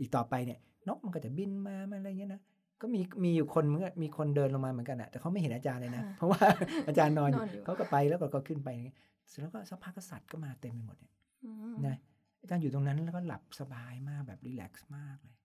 [0.00, 2.40] อีกต่อไปเนี่ย นกมันก็จะบินมามาอะไรเงี้ยนะ
[2.80, 6.40] ก็มีมีอยู่คนเหมือนกันมีคนเดินลงมาเหมือนกันอะแต่เขาไม่เห็นอาจารย์เลยนะ เพราะว่า
[6.88, 8.96] อาจารย์นอนอยู่นอนอยู่เขาก็ไปแล้วก็ก็ขึ้นไปอย่างเงี้ย
[9.28, 11.12] เสร็จแล้วก็สักพักก็สัตว์ก็มาเต็มไปหมดเนี่ย
[11.44, 11.96] อืมนะ
[12.40, 15.36] อาจารย์อยู่ตรงนั้นแล้วก็หลับสบายมากแบบรีแลกซ์มากเลย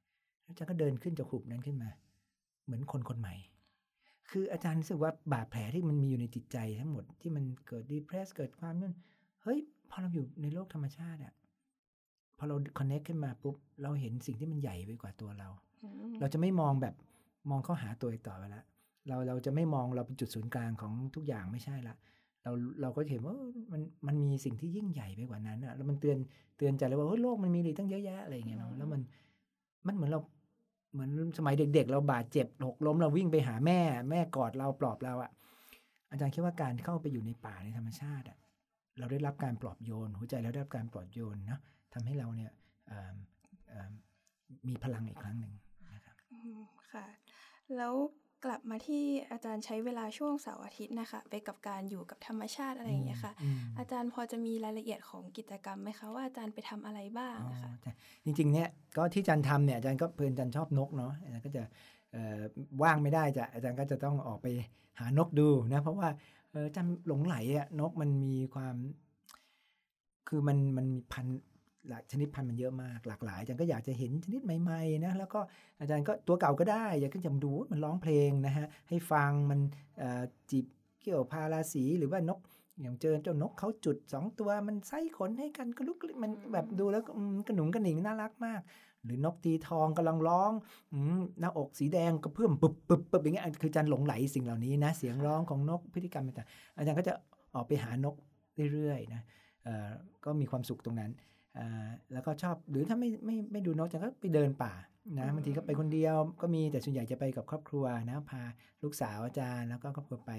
[0.44, 1.90] แล้วอาจารย์ก็เดินขึ้นจากหุบนั้นขึ้นมา
[2.66, 3.36] เหมือนคนคนใหม่
[4.30, 8.94] คืออาจารย์รู้สึกว่าบาดแผลที่มันมีอยู่ในจิตใจทั้งหมดที่มันเกิดดีเพรสเกิดความนั่น
[9.44, 11.34] เฮ้ยพอเราอยู่ในโลกธรรมชาติอะ
[12.38, 15.50] พอเราคอนเน c t ขึ้นมาปุ๊บ เราเห็นสิ่งที่มันใหญ่ไปกว่าตัวเรา
[15.84, 16.96] อืมเราจะไม่มองแบบ
[17.50, 18.64] มองเข้าหาตัวอีกต่อไปละ
[19.08, 21.96] เราเราจะไม่มองเราเป็นจุดศูนย์กลางของทุกอย่างไม่ใช่ละ
[22.44, 26.18] เราเราก็จะเห็นว่าเออมันมันมีสิ่งที่ยิ่งใหญ่ไปกว่านั้นอะแล้วมันเตือน
[26.58, 29.02] เตือนใจเลยว่าเฮ้ยโลกมันมีอะไรตั้งเยอะแยะอะไรอย่างเงี้ยเนาะแล้วมัน
[29.88, 30.20] มันเหมือนเรา
[30.94, 35.32] เหมือนสมัยเด็ก ๆ เราบาดเจ็บหกล้มเราวิ่งไปหาแม่ แม่กอดเราปลอบเราอะ
[36.10, 38.38] อาจารย์คิดว่าการเข้าไปอยู่ในป่าในธรรมชาติอะ
[39.00, 41.60] เราได้รับการปลอบโยนหัวใจเราได้รับการปลอบโยนเนาะ
[41.98, 42.52] ทำให้เราเนี่ย
[42.88, 43.16] เอิ่ม
[43.68, 43.92] เอิ่ม
[44.68, 45.54] มีพลังอีกครั้งหนึ่ง
[45.94, 47.06] นะครับอืมค่ะ
[47.78, 47.94] แล้ว
[48.46, 57.92] กลับมาที่อาจารย์ใช้เวลาช่วงเสาร์อาทิตย์นะคะไปกับการอยู่กับธรรมชาติอะไรอย่างเงี้ยค่ะอืมอาจารย์พอจะมีรายละเอียดของกิจกรรมไหมคะว่าอาจารย์ไปทำอะไรบ้างอ๋อนะคะใช่
[58.26, 61.64] จริงๆเนี่ยก็ที่อาจารย์ทำเนี่ยอาจารย์ก็เพื่อนอาจารย์ชอบนกเนาะอาจารย์ก็จะ
[62.12, 62.40] เอ่อ
[62.82, 64.48] ว่างไม่ได้จะอาจารย์ก็จะต้องออกไป
[65.00, 66.10] หานกดูนะเพราะว่า
[66.52, 68.76] เอออาจารย์หลงไหลอะนกมันมีความ
[70.28, 71.57] คือมันมันมีพันธุ์หลาย
[72.12, 75.40] ชนิดพันธุ์มันเยอะมากหลากหลายอาจารย์ก็อยากจะเห็นชนิดใหม่ๆนะแล้วก็
[75.80, 79.60] อาจารย์ก็ตัวเก่าก็ได้ อยากก็จะมาดูมันร้องเพลงนะฮะให้ฟังมัน
[79.98, 80.66] เอ่อจีบ
[81.02, 82.40] เกี่ยวพาราสีหรือว่านก
[82.82, 88.62] อย่างเจอเจ้านกเขาจุดสองตัวมันไส้ขนให้กันก็ลุกมันแบบดูแล้วก็อืมกระหนุงกระหนิงน่ารักมาก
[89.04, 90.52] หรือนกตีทองกำลังร้อง
[90.94, 97.14] อืมหน้าอกสีแดงก็เพื่อมปุบปุบปุบอย่างเงี้ยคืออาจารย์หลงไหลสิ่งเหล่านี้นะเสียงร้องของนกพฤติกรรมต่างๆอาจารย์ก็จะ
[97.56, 98.16] ออกไปหานก
[98.74, 99.22] เรื่อยๆนะ
[99.64, 99.90] เอ่อ
[100.26, 101.37] ก็มีความสุขตรงนั้นอ่า
[102.14, 104.74] แล้วก็ชอบหรือถ้าไม่ไม่ไม่ดูนกอาจารย์ก็ไปเดินป่า
[105.20, 108.42] นะบางทีก็ไปคนเดียวก็มีแต่ส่วนใหญ่จะไปกับครอบครัวนะพา
[108.84, 110.32] ลูกสาวอาจารย์แล้วก็ครอบครัวไป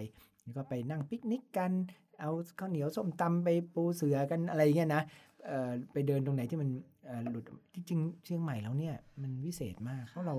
[0.44, 1.72] แล้วก็ไปนั่งปิกนิกกัน
[2.20, 5.02] เอาข้าวเหนียวส้มตำไปปูเสือกันอะไรอย่างเงี้ยนะ
[5.46, 6.68] เอ่อไปเดินตรงไหนที่มัน
[7.06, 10.34] เอ่อหลุดจริงๆเชียงใหม่แล้วเนี่ยมันวิเศษมากเพราะเรา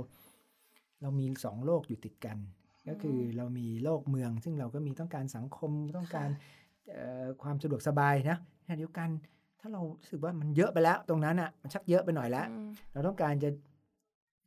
[1.01, 2.37] เรามีสองโลกอยู่ติดกัน
[2.89, 6.29] ก็คือเรามีโลกเมือง ซึ่งเราก็มีต้องการสังคมต้องการ
[6.91, 9.09] เอ่อความสะดวกสบายนะขณะเดียวกัน
[9.59, 13.49] ถ้าเรารู้สึกว่ามันเยอะไปแล้ว ตรงนั้นอะ มันชักเยอะไปหน่อยแล้วอืมเราต้องการจะ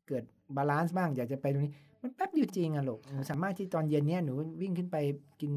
[0.09, 0.25] เกิด
[0.57, 1.73] balance บ้าง อยากจะไปตรงนี้
[2.03, 4.97] มันแป๊บเดียวจริงอะลูกหนูสามารถที่ตอนเย็นเนี้ยหนูวิ่งขึ้นไป
[5.41, 5.53] กิน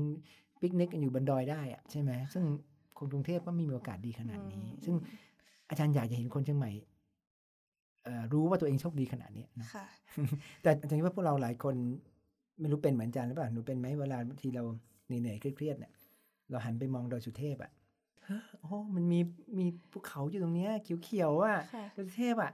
[0.61, 2.43] ปิกนิกกันอยู่บนดอยได้อะใช่ไหมซึ่ง
[2.97, 4.95] คนกรุงเทพก็ไม่มีโอกาสดีขนาดนี้ ซึ่ง
[5.69, 6.71] อาจารย์อยากจะเห็นคนเชียงใหม่
[8.03, 9.85] เอ่อรู้ว่าตัวเองโชคดีขนาดนี้นะค่ะ
[10.61, 11.75] แต่อาจารย์คิดว่าพวกเราหลายคน
[12.59, 14.63] ไม่รู้เป็นเหมือนอาจารย์หรือเปล่าหนูเป็นไหมเวลาบางทีเรา
[15.05, 15.91] เหนื่อยๆเครียดๆเนี่ย
[16.49, 17.84] เราหันไปมองดอยสุเทพอะเฮ้
[18.39, 19.19] อโอ้มันมี
[19.57, 20.71] มีภูเขาอยู่ตรงเนี้ย
[21.03, 22.51] เขียวๆอะค่ะดอยสุเทพอะ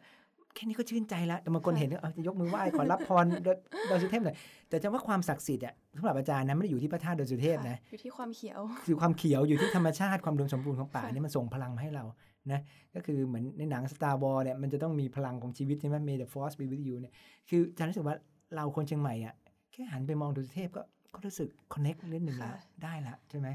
[0.55, 3.57] แค่นี้ก็ชื่นใจละแต่บางคนค่ะเห็นเอาจะยกมือไหว้ขอรับพรดอย
[3.89, 4.35] ดอยสุเทพหน่อย
[4.69, 12.03] แต่จะว่าความศักดิ์สิทธิ์อะสำหรับอาจารย์นะไม่ได้อยู่ที่พระธาตุดอยสุเทพค่ะนะอยู่ที่ความเขียวคือความเขียวอยู่ที่ธรรมชาติความรวมสมบูรณ์ของป่าค่ะเนี่ยมันส่งพลังมาให้เรา
[12.51, 12.59] นะ
[12.95, 17.13] ก็คือเหมือนในหนัง Star Wars เนี่ยมันจะต้องมีพลังของชีวิตใช่ไหม May the Force be with you เนี่ย
[17.49, 18.15] คืออาจารย์รู้สึกว่า
[18.55, 19.35] เราคนเชียงใหม่อะ
[19.71, 20.81] แค่หันไปมองดูสุเทพก็
[21.13, 23.47] ก็รู้สึก connect นิดหนึ่งแล้วค่ะได้ละใช่ไหม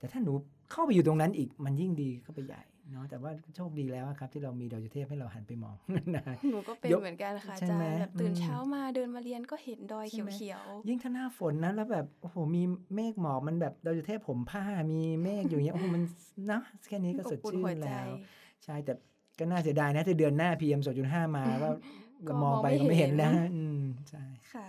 [0.00, 0.32] แต่ถ้าหนู
[0.72, 5.76] เข้าไปอยู่ตรงนั้นอีกมันยิ่งดีเข้าไปใหญ่เนาะแต่ว่าโชคดีแล้วครับ ที่เรามีดอยสุเทพให้เราหันไปมอง
[6.16, 12.62] นะหนูก็เป็นยกเหมือนกันค่ะอาใช่จารไหมย์แบบตื่นอืมเช้ามาเดินมาเรียนก็เห็นดอยใช่ไหมเขียวยิ่งถ้าหน้าฝนนะแล้วแบบโอ้โหมี
[12.94, 16.02] เมฆหมอกมันแบบดอยสุเทพผมผ้ามีเมฆอยู่อย่างเงี้ยโอ้โหมัน
[16.50, 18.08] นะแค่นี้ๆก็สดอบอุ่นชื่หัวนใจแล้ว
[18.64, 18.92] ใช่แต่
[19.38, 21.68] ก็น่าเสียดายนะถ้าเดือนหน้า PM 2.5มาก็
[22.28, 24.66] ก็มองไปมองไม่ก็ไม่เห็นเห็นแล้วอืมใช่ค่ะ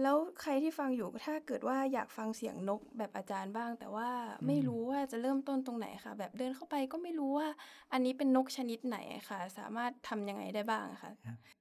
[0.00, 4.08] แล้วใครที่ฟังอยู่ถ้าเกิดว่าอยากฟังเสียงนกแบบอาจารย์บ้าง แต่ว่า
[4.46, 7.48] ไม่รู้ว่าจะเริ่มต้นตรงไหนค่ะ แบบเดินเข้าไปก็ไม่รู้ว่า
[7.92, 11.12] อันนี้เป็นนกชนิดไหนค่ะ สามารถทำยังไงได้บ้างคะ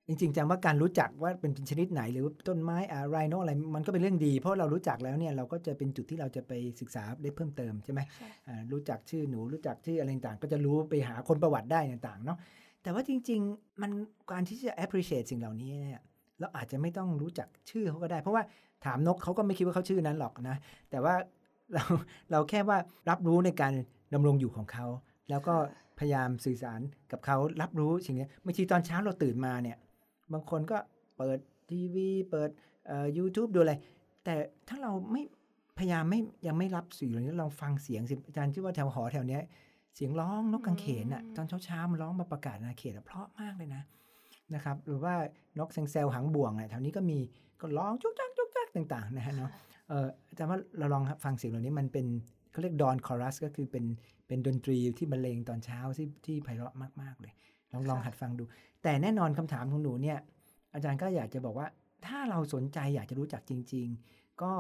[0.08, 12.38] จริงๆจำว่าการรู้จักว่าเป็นชนิดไหน หรือต้นไม้อะไรโนอะไรมันก็เป็นเรื่องดี เพราะเรารู้จักแล้วเนี่ยเราก็จะเป็นจุดที่เราจะไปศึกษาได้เพิ่มเติมใช่ไหมค่ะอ่ารู้จักชื่อหนูรู้จักชื่ออะไรต่างๆก็จะรู้ไปหาคนประวัติได้ต่างๆเนาะ
[12.84, 13.92] แต่ว่าจริง ๆ มัน
[14.32, 16.02] การที่จะ appreciate สิ่งเหล่านี้เนี่ย
[16.42, 18.44] เราอาจจะไม่ต้องรู้จักชื่อเขาก็ได้ เพราะว่า
[18.86, 20.58] ถามนกเขาก็ไม่คิดว่าเขาชื่อนั้นหรอกนะ
[20.90, 21.16] แต่ว่า
[21.74, 21.84] เรา
[22.32, 22.78] เราแค่ว่า
[23.10, 23.74] รับรู้ในการ
[24.14, 24.86] ดำรงอยู่ของเขา
[25.30, 25.56] แล้วก็
[26.00, 29.78] พยายามสื่อสารกับเขารับรู้สิ่งนี้บางทีตอนเช้าเราตื่นมาเนี่ย
[30.34, 30.78] บางคนก็
[31.18, 31.38] เปิด
[31.70, 32.50] ทีวี เปิด
[32.88, 33.74] เอ่อ YouTube ดูอะไร
[34.24, 34.34] แต่
[34.68, 35.24] ถ้าเราไม่
[35.78, 39.44] พยายามไม่ยังไม่รับสื่อเหล่านี้ลองฟังเสียงสิอาจารย์ชื่อว่าแถวหอแถวเนี้ย
[39.96, 43.84] เสียงร้องนกกังเขนอะอืมตอนเช้าๆมันร้องมาประกาศอาเขตอะเพราะมากเลยนะ
[44.56, 45.14] นะครับหรือว่า
[45.60, 47.20] นกแซงแซวหางบ่วงอะแถวนี้ก็มี
[47.62, 49.50] ก็ร้องจุกจักจุกจักต่างๆนะฮะเนาะ
[49.90, 52.06] เอออาจารย์ว่าเราลองฟังเสียงเหล่านี้มันเป็น
[52.52, 53.86] เขาเรียกดอนคอรัสก็คือเป็น
[54.28, 57.34] เป็นดนตรีที่บรรเลงตอนเช้าที่ที่ไพเราะมากๆเลย
[57.74, 58.44] ลองลองหัดฟังดู
[58.84, 60.18] แต่แน่นอนคำถามของหนูเนี่ย
[60.74, 61.68] อาจารย์ก็อยากจะบอกว่า
[62.06, 64.54] ถ้าเราสนใจอยากจะรู้จักจริง ๆ ก็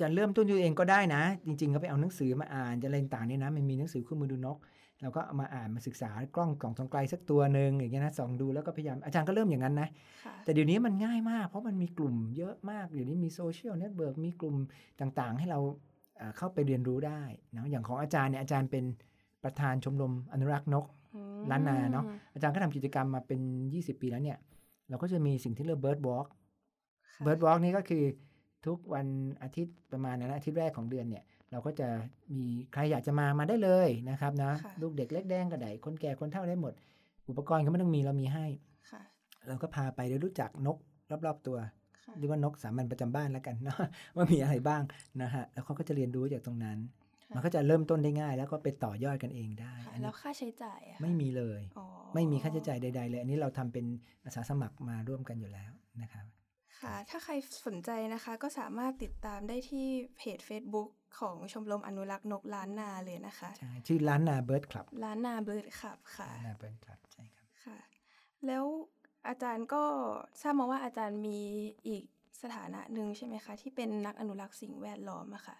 [0.00, 4.58] จะเริ่มต้นตัวเองก็ได้นะ จริงๆ ก็ไปเอาหนังสือมาอ่านจะอะไรต่างๆเนี่ยนะ มันมีหนังสือคู่มือดูนก
[5.02, 9.88] เราก็เอามาอ่านมาศึกษากล้องส่องทางไกลสักตัวหนึ่งอย่างเงี้ยนะส่องดูแล้วก็พยายามอาจารย์ก็เริ่มอย่างนั้นนะ
[10.24, 14.56] ค่ะแต่เดี๋ยวนี้มันง่ายมาก เพราะมันมีกลุ่มเยอะมากเดี๋ยวนี้มี social network มีกลุ่ม
[15.00, 15.60] ต่างๆ ให้เรา
[16.16, 17.22] เอ่อเข้าไปเรียนรู้ได้
[17.56, 18.84] นะอย่างของอาจารย์เนี่ยอาจารย์เป็น
[19.44, 22.04] ประธานชมรมอนุรักษ์นกอืมล้านนาเนาะ
[22.34, 23.40] อาจารย์ก็ทำกิจกรรมมาเป็น
[23.72, 24.38] 20 ปีแล้วเนี่ย
[24.88, 26.26] เราก็จะมีสิ่งที่เรียก bird walk
[27.16, 28.04] ค่ะ bird walk นี่ก็คือ
[28.66, 29.06] ทุกวัน
[29.42, 31.88] อาทิตย์ประมาณนั้นนะอาทิตย์แรกของเดือนเนี่ย เราก็จะ
[32.34, 36.72] มีใครอยากจะมามาได้เลยนะครับนะค่ะลูกเด็กเล็กแดงกระไดคนแก่คนเฒ่าได้หมด
[37.28, 38.46] อุปกรณ์ก็ไม่ต้องมีเรามีให้
[38.90, 39.02] ค่ะ
[39.48, 40.78] เราก็พาไปได้รู้จักนก
[41.26, 41.58] รอบๆตัว
[42.04, 43.78] ค่ะเรียกว่านกสามัญประจำบ้านแล้วกันเนาะ
[44.14, 44.82] ว่ามีอะไรบ้าง
[45.22, 46.78] นะฮะแล้วเขาก็จะเรียนรู้จากตรงนั้น
[47.34, 53.84] มันก็จะเริ่มต้นได้ง่าย แล้วก็ไปต่อยอดกันเองได้ค่ะอันแล้นี้วค่าใช้จ่ายอะคะไม่มีเลยอ๋อไม่มีค่าใช้จ่ายใด ๆ เลย อันนี้เราทำเป็น
[54.24, 56.26] อาสาสมัครมาร่วมกันอยู่แล้วนะครับ
[56.80, 57.32] ค่ะถ้าใคร
[57.66, 59.86] สนใจนะคะก็สามารถติดตามได้ที่
[60.16, 60.88] เพจ Facebook
[61.18, 67.78] ของชมรมอนุรักษ์นกล้านนาเลยนะคะใช่ชื่อร้านนาเบิร์ดคลับล้านนาเบิร์ดขับค่ะร้านนาเบิร์ดคลับใช่ครับค่ะ
[68.46, 68.64] แล้ว
[69.28, 69.82] อาจารย์ก็
[70.42, 71.38] ทราบมาว่าอาจารย์มี
[71.88, 72.04] อีก
[72.42, 75.56] สถานะหนึ่งใช่ไหมคะ ที่เป็นนักอนุรักษ์สิ่งแวดล้อมอะค่ะ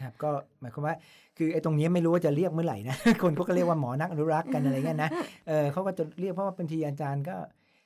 [0.00, 0.94] ครับก็หมายความว่า
[1.36, 5.10] คือไอ้ตรงนี้ไม่รู้ว่าจะเรียกเมื่อไหร่นะคนเขาก็เรียกว่าหมอนักอนุรักษ์กันอะไรเงี้ยนะ
[5.48, 7.36] เออเขาก็จะเรียกเพราะว่าบางทีอาจารย์ก็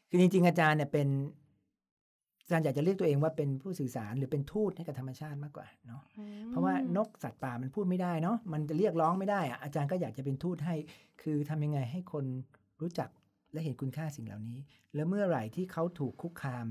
[0.09, 1.09] คือจริง ๆ อาจารย์เนี่ยเป็น
[2.47, 6.03] อาจารย์อยากจะเรียกตัวเองว่าเป็นผู้สื่อสารหรือเป็นทูตให้กับธรรมชาติมากกว่าเนาะ
[6.49, 10.75] เพราะว่านกสัตว์ป่ามันพูดไม่ได้เนาะมันจะเรียกร้องไม่ได้อะอาจารย์ก็อยากจะเป็นทูตให้
[11.23, 12.25] คือทำยังไงให้คน
[12.81, 13.09] รู้จัก
[13.53, 14.59] และเห็นคุณค่าสิ่งเหล่านี้
[14.95, 16.67] แล้วเมื่อไหร่ที่เขาถูกคุกคาม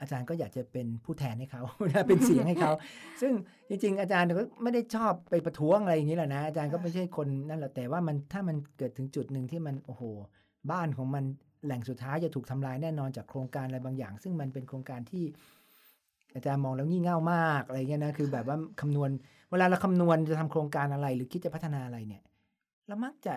[0.00, 1.62] อาจารย์ก็อยากจะเป็นผู้แทนให้เขา
[2.08, 2.72] เป็นเสียงให้เขา
[3.20, 3.32] ซึ่ง
[3.68, 10.02] จริง ๆ อาจารย์ก็ไม่ได้ชอบไปประท้วงอะไรอย่างนี้แหละนะอาจารย์ก็ไม่ใช่คนนั่นแหละแต่ว่ามันถ้ามันเกิดถึงจุดหนึ่งที่มันโอ้โห
[10.70, 11.24] บ้านของมัน
[11.64, 15.24] แหล่งสุดท้ายจะถูกทำลายแน่นอนจากโครงการอะไรบางอย่าง ซึ่งมันเป็นโครงการที่
[16.34, 19.10] อาจารย์มองแล้วงี่เง่ามากอะไรเงี้ยนะคือแบบว่าคำนวณ
[19.50, 22.22] เวลาเราคำนวณจะทำโครงการอะไร หรือคิดจะพัฒนาอะไรเนี่ย
[22.86, 23.34] เรามักจะ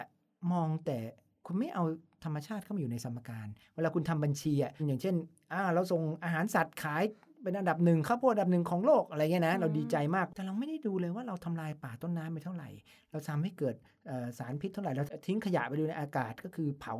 [0.51, 0.97] มองแต่
[1.45, 1.83] คุณไม่เอา
[2.23, 5.15] ธรรมชาติเข้ามาอยู่ในสมการ เวลาคุณทำบัญชีอะอย่างเช่น
[5.51, 7.03] อ่าเราส่งอาหารสัตว์ขาย
[7.43, 12.69] เป็นอันดับหนึ่งข้าวโพดอันดับหนึ่งของโลกอะไรเงี้ยนะอืมเราดีใจมาก แต่เราไม่ได้ดูเลยว่าเราทำลายป่าต้นน้ำไปเท่าไหร่
[13.11, 13.75] เราทำให้เกิด
[14.07, 16.95] เอ่อสารพิษเท่าไหร่ เราทิ้งขยะไปดูในอากาศก็คือเผา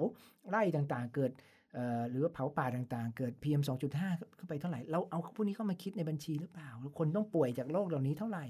[0.49, 1.31] ไร่ต่างๆ เกิด
[1.73, 3.61] เอ่อหรือว่าเผาป่าต่างๆ เกิด PM
[3.99, 8.45] 2.5 ขึ้นไปเท่าไหร่ เราเอาพวกนี้เข้ามาคิดในบัญชีหรือเปล่า คนต้องป่วยจากโรคเหล่านี้เท่าไหร่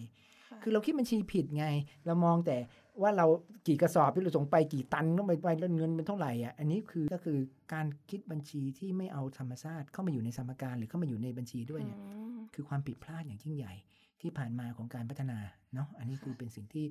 [0.49, 1.65] ค่ะคือเราคิดบัญชีผิดไง
[2.06, 2.58] เรามองแต่
[3.01, 3.25] ว่าเรา
[3.67, 7.38] กี่กระสอบที่เราส่งไปกี่ตันต้องไปไปแล้วเงินเป็นเท่าไหร่อะอันนี้คือก็คือ
[7.73, 13.73] การคิดบัญชีที่ไม่เอาธรรมชาติเข้ามาอยู่ในสมการหรือเข้ามาอยู่ในบัญชีด้วยเนี่ยอืมคือความผิดพลาดอย่างยิ่งใหญ่
[14.21, 15.39] ที่ผ่านมาของการพัฒนา
[15.73, 16.86] เนาะอันนี้คือเป็นสิ่งที่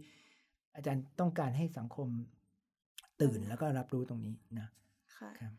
[0.77, 2.09] อาจารย์ต้องการให้สังคม
[3.21, 4.69] ตื่นแล้วก็รับรู้ตรงนี้นะ
[5.19, 5.53] ค่ะครับ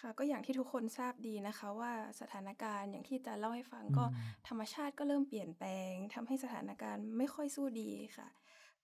[0.00, 8.28] ค่ะก็อย่างที่ทุกคนทราบดีนะคะ ว่าสถานการณ์อย่างที่อาจารย์เล่าให้ฟังก็อืมธรรมชาติก็เริ่มเปลี่ยนแปลงทำให้สถานการณ์ไม่ค่อยสู้ดีค่ะ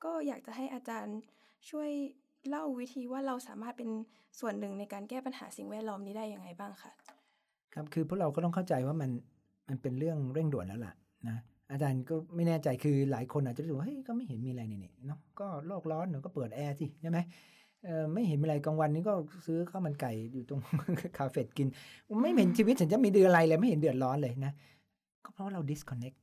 [0.05, 1.19] ก็อยากจะให้อาจารย์
[1.71, 1.91] ช่วย
[2.49, 3.91] เล่าวิธีว่าเราสามารถเป็น
[4.41, 6.93] ส่วนหนึ่งในการแก้ปัญหาสิ่งแวดล้อมนี้ได้ยังไงบ้างคะ
[7.75, 9.11] ครับคือพวกเราก็ต้องเข้าใจว่ามัน
[9.69, 10.93] มันเป็นเรื่องเร่งด่วนแล้วล่ะ
[11.29, 11.37] นะ
[11.71, 17.19] อาจารย์ก็ไม่แน่ใจคือหลายคนอาจจะรู้สึกว่าเฮ้ยก็ไม่เห็นมีอะไรนี่นี่เนาะก็โลกร้อนหนูก็เปิดแอร์สิใช่ไหม
[17.85, 19.15] เออไม่เห็นมีอะไรกลางวันนี้ก็
[19.47, 20.61] ซื้อข้าวมันไก่อยู่ตรง
[21.19, 21.69] คาเฟ่กิน
[22.23, 24.53] ไม่เห็นชีวิตฉันจะมีเดืออะไรเลยไม่เห็นเดือดร้อนเลยนะ
[25.25, 26.17] ก็เพราะเรา disconnect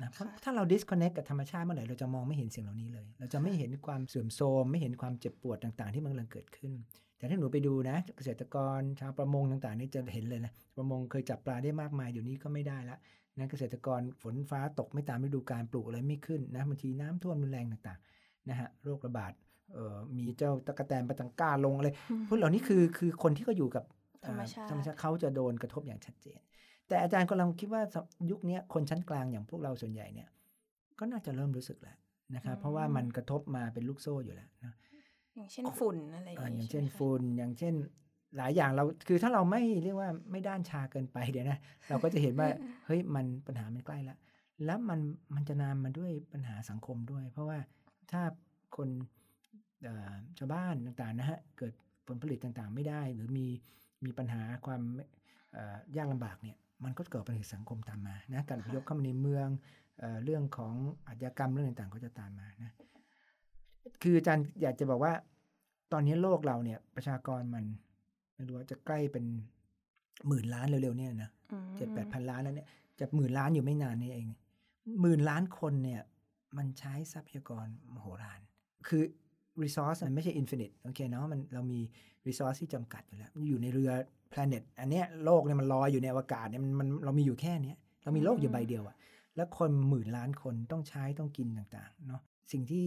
[0.00, 6.72] นะเพราะค่ะถ้าเรา disconnect กับธรรมชาติเมื่อไหร่เราจะมองไม่เห็นสิ่งเหล่านี้เลย เราจะไม่เห็นความเสื่อมโทรมไม่เห็นความเจ็บปวดต่างๆ ที่มันกำลังเกิดขึ้น
[7.18, 12.96] แต่ถ้าหนูไปดูนะ เกษตรกรชาวประมงต่างๆ นี่จะเห็นเลยนะประมงเคยจับปลาได้มากมายเดี๋ยวนี้ก็ไม่ได้ละ
[13.38, 19.32] นะเกษตรกรฝนฟ้าตกไม่ตามฤดูกาลปลูกอะไรไม่ขึ้นนะบางทีน้ำท่วมรุนแรงต่างๆนะฮะโรคระบาด
[19.72, 21.88] เอ่อมีเจ้าตะกะแตนปะตังก้าลงอะไร
[22.28, 23.84] พวกเหล่านี้คือคือคนที่เขาอยู่กับ
[24.26, 26.38] ธรรมชาติเอ่อธรรมชาติเขาจะโดนกระทบอย่างชัดเจน
[26.92, 27.82] แต่อาจารย์กำลังคิดว่า
[28.30, 30.28] ยุคเนี้ยคนชั้นกลางอย่างพวกเราส่วนใหญ่เนี่ย
[30.98, 31.96] ก็น่าจะเริ่มรู้สึกแล้ว
[32.34, 34.74] นะครับ เพราะว่ามันกระทบมาเป็นลูกโซ่อยู่แล้วนะ
[35.34, 37.74] อย่างเช่นฝุ่นอะไรอย่างอ่านี้อย่างใช่เช่นไหมคะฝุ่นอย่างเช่น
[38.36, 42.48] หลายอย่างเราคือถ้าเราไม่เรียกว่าไม่ด้านชาเกินไปเดี๋ยวนะเราก็จะเห็นว่า
[42.86, 44.18] เฮ้ยมันปัญหามันใกล้แล้ว
[44.64, 45.00] แล้วมัน
[45.34, 47.58] มันจะนามมาด้วยปัญหาสังคมด้วย เพราะว่า
[48.12, 48.22] ถ้า
[48.76, 48.88] คน
[49.82, 51.72] เอ่อชาวบ้านต่างๆนะฮะเกิด
[52.06, 53.46] ผลผลิตต่างๆ ไม่ได้ หรือมี
[54.04, 54.82] มีปัญหาความ
[55.52, 59.48] เอ่อยากลำบากเนี่ย มันก็เกิดปัญหาสังคมตามมานะการอพยพเข้ามาในเมือง
[60.00, 60.74] เออเรื่องของ
[61.06, 62.70] อาชญากรรมเรื่องต่างๆ ก็จะตามมานะ
[64.02, 65.12] คืออาจารย์อยากจะบอกว่า
[65.92, 67.64] ตอนนี้โลกเราเนี่ย ประชากรมัน
[68.34, 69.24] ไม่รู้ว่าจะใกล้เป็น
[70.28, 72.68] หมื่นล้านเร็วๆเนี่ยนะอืมเจ็ดแปดพันล้านแล้วเนี่ย
[72.98, 74.28] จะหมื่นล้านอยู่ไม่นานนี้เอง
[75.00, 76.02] หมื่นล้านคนเนี่ย
[76.56, 78.40] มันใช้ทรัพยากรมโหฬาร
[78.88, 79.02] คือ
[79.62, 81.80] resource มันไม่ใช่ infinite โอเคเนาะมันเรามี
[82.26, 83.92] resource ที่จำกัดอยู่แล้วอยู่ในเรือ
[84.32, 88.96] planet อันเนี้ยโลกเนี่ยมันลอยอยู่ในอวกาศเนี่ยมันมันเรามีอยู่แค่เนี้ยเรามีโลกอยู่ใบเดียวอะ
[89.36, 92.20] แล้วคนหมื่นล้านคนต้องใช้ต้องกินต่างๆเนาะ
[92.52, 92.86] สิ่งที่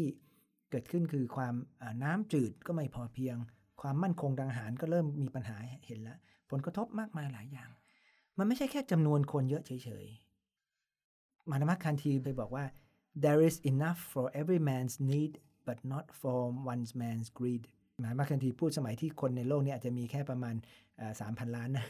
[0.71, 3.35] เกิดขึ้นคือความอ่าน้ำจืดก็ไม่พอเพียง
[3.81, 6.17] ความมั่นคงทางอาหารก็เริ่มมีปัญหาเห็นแล้ว
[6.49, 7.69] ผลกระทบมากมายหลายอย่าง
[8.37, 12.65] มันไม่ใช่แค่จำนวนคนเยอะเฉยๆ มานามัคคันทีไปบอกว่า
[13.23, 15.33] there is enough for every man's need
[15.67, 16.39] but not for
[16.71, 17.63] one man's greed
[18.03, 20.55] มานามัคคันทีพูดสมัยที่คนในโลกนี้อาจจะมีแค่ประมาณ
[21.21, 21.85] สามพันล้านนะ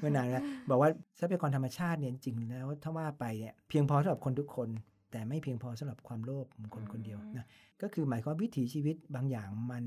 [0.00, 4.68] เมื่อนานแล้วบอกว่าทรัพยากรธรรมชาติเนี่ยจริงๆแล้วถ้าว่าไปเนี่ยเพียงพอสำหรับคนทุกคน
[5.10, 7.46] แต่ไม่เพียงพอสำหรับความโลภของคนคนเดียวนะ
[7.82, 9.84] ก็คือหมายความว่าวิถีชีวิตบางอย่างมัน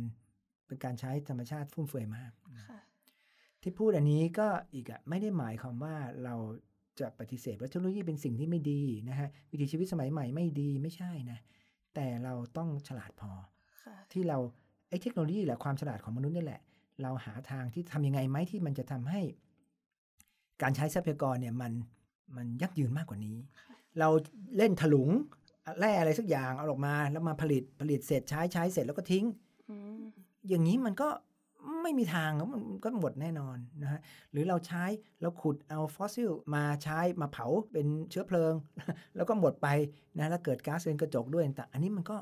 [0.67, 2.31] เป็นการใช้ธรรมชาติฟุ่มเฟือยมาก
[2.69, 2.79] ค่ะ
[3.61, 6.35] ที่พูดอันนี้ก็อีกอะไม่ได้หมายความว่าเรา
[6.99, 11.39] จะปฏิเสธว่าเทคโนโลยีเป็นสิ่งที่ไม่ดีนะฮะวิถีชีวิตสมัยใหม่ไม่ดีไม่ใช่นะ
[11.95, 13.31] แต่เราต้องฉลาดพอ
[13.83, 14.37] ค่ะที่เรา
[14.89, 16.61] ไอ้เทคโนโลยีแหละความฉลาดของมนุษย์นี่แหละ
[17.01, 19.21] เราหาทางที่ทำยังไงไหมที่มันจะทำให้
[20.61, 21.71] การใช้ทรัพยากรเนี่ยมัน
[22.35, 23.37] มันยั่งยืนมากกว่านี้
[23.99, 24.09] เรา
[24.57, 25.09] เล่นถลุง
[25.79, 29.25] แร่อะไรสักอย่างเอาออกมา แล้วมาผลิตผลิตเสร็จใช้ใช้เสร็จแล้วก็ทิ้ง
[29.69, 30.01] อืม
[30.49, 31.09] อย่างนี้มันก็
[31.81, 33.99] ไม่มีทางครับมันก็หมดแน่นอนนะฮะ
[34.31, 34.83] หรือเราใช้
[35.21, 38.53] เราขุดเอาฟอสซิลมาใช้มาเผาเป็นเชื้อเพลิง
[39.15, 39.67] แล้วก็หมดไป
[40.17, 42.17] นะแล้วเกิดก๊าซเรือนกระจกด้วยต่างอันนี้มันก็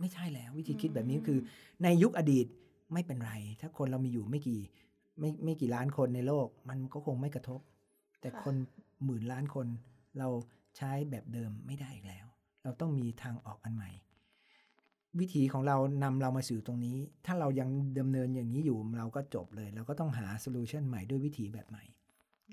[0.00, 1.38] ไม่ใช่แล้ว วิธีคิดแบบนี้คือ
[1.82, 2.46] ในยุคอดีต
[2.92, 4.60] ไม่เป็นไร ถ้าคนเรามีอยู่ไม่กี่
[5.18, 7.60] ไม่ไม่กี่ล้านคนในโลก มันก็คงไม่กระทบ
[8.20, 8.54] แต่คน
[9.04, 9.66] หมื่นล้านคน
[10.18, 10.28] เรา
[10.76, 12.26] ใช้แบบเดิมไม่ได้อีกแล้ว
[12.62, 13.90] เราต้องมีทางออกอันใหม่
[15.20, 21.84] วิถีของเรานำเรามาสู่ตรงนี้ ถ้าเรายังดำเนินอย่างนี้อยู่เราก็จบเลย เราก็ต้องหา solution ใหม่ด้วยวิธีแบบใหม่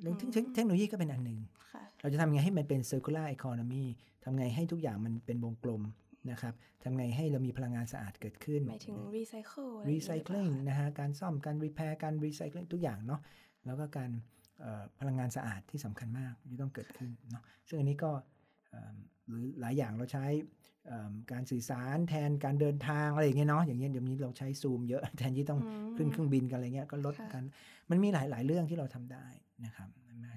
[0.01, 1.39] เรื่องเทคเทคโนโลยีก็เป็นอันหนึ่ง
[1.73, 3.84] ค่ะเราจะทำไงให้มันเป็น circular economy
[4.23, 5.82] ทำไงให้ทุกอย่างมันเป็นวงกลม
[6.29, 6.53] นะครับ
[6.84, 13.21] ทำไงให้เรามีพลังงานสะอาดเกิดขึ้นหมายถึง recycle recycling นะฮะการซ่อมการ repair การ recycling ทุกอย่างเนาะ
[13.65, 14.12] แล้วก็การ
[14.60, 18.12] เอ่อพลังงานสะอาดที่สำคัญมากที่ต้องเกิดขึ้นเนาะซึ่งอันนี้ก็
[18.69, 18.95] เอิ่ม
[19.27, 20.25] หรือหลายอย่างเราใช้
[20.88, 25.60] เอิ่มการสื่อสารแทนการเดินทางอะไรอย่างเงี้ยเนาะอย่างเงี้ยเดี๋ยวนี้เราใช้ซูมเยอะแทนที่ต้อง
[25.97, 27.43] ขึ้นเครื่องบินกันอะไรเงี้ยก็ลดกัน
[27.89, 29.25] มันมีหลายหลายเรื่องที่เราทำได้
[29.65, 29.89] นะครับ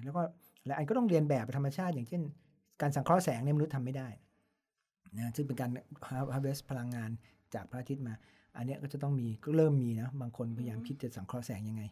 [0.03, 0.21] แล้วก็
[0.65, 2.21] หลายอันก็ต้องเรียนแบบธรรมชาติ อย่างเช่น
[2.81, 4.07] การสังเคราะห์แสงเนี่ยมนุษย์ทำไม่ได้
[5.17, 5.69] นะซึ่งเป็นการ
[6.33, 7.09] harvest พลังงาน
[7.53, 8.15] จากพระอาทิตย์มา
[8.57, 11.83] อันเนี้ยก็จะต้องมีก็เริ่มมีนะบางคนพยายามคิดจะสังเคราะห์แสงยังไง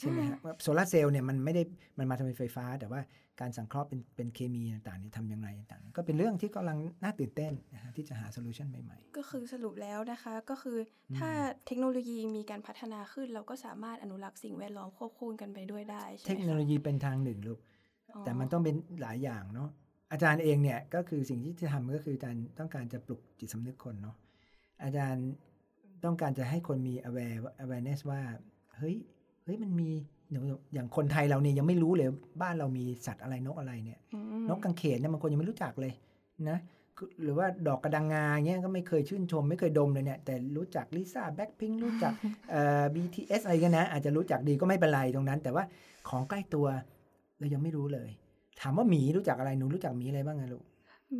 [0.00, 1.62] ใช่ไหมฮะโซลาร์เซลล์เนี่ยมันไม่ได้
[1.98, 3.00] มันมาทำเป็นไฟฟ้า แต่ว่า
[3.40, 10.78] การสังเคราะห์เป็นเป็นเคมีต่างๆเนี่ยทำอย่างไรต่างๆ ก็เป็นเรื่องที่กำลังน่าตื่นเต้นนะฮะที่จะหาโซลูชันใหม่ก็คือสรุปแล้วนะคะ ก็คือ
[11.10, 11.30] อถ้า
[11.66, 17.58] เทคโนโลยีมีการพัฒนาขึ้น เราก็สามารถอนุรักษ์สิ่งแวดล้อมควบคู่กันไปด้วยได้ๆใช่เทไหมคโนโลคะยีเป็นทางหนึ่งลูก
[18.14, 19.68] อ๋อแต่มันต้องเป็นหลายอย่างเนาะ
[20.14, 24.16] อาจารย์เองเนี่ยก็คือสิ่งที่จะทำก็คือการต้องการจะปลุกจิตสำนึกคนเนาะ
[24.82, 25.26] อาจารย์
[26.04, 28.20] ต้องการจะให้คนมี aware awareness ว่า
[28.76, 28.96] เฮ้ย
[29.44, 29.88] เฮ้ยมันมี
[30.30, 30.40] หนู
[30.74, 32.08] อย่างคนไทยเราเนี่ยยังไม่รู้เลย
[32.42, 35.92] บ้านเรามีสัตว์อะไรนกอะไรเนี่ยอืมนกกังเขนเนี่ยบางคนยังไม่รู้จักเลย
[36.48, 36.58] นะ
[36.96, 42.12] คือหรือว่าดอกกระดังงาเงี้ยก็ไม่เคยชื่นชม ไม่เคยดมเลยเนี่ย แต่รู้จักลิซ่าแบ็คพิงรู้จัก
[42.50, 45.64] เอ่อ BTS อะไรกันนะ อาจจะรู้จักดีก็ไม่เป็นไรตรงนั้น แต่ว่า
[46.08, 46.66] ของใกล้ตัว
[47.38, 48.10] เรายังไม่รู้เลย
[48.60, 50.64] ถามว่าหมีรู้จักอะไรหนูรู้จักหมีอะไรบ้างไงลูก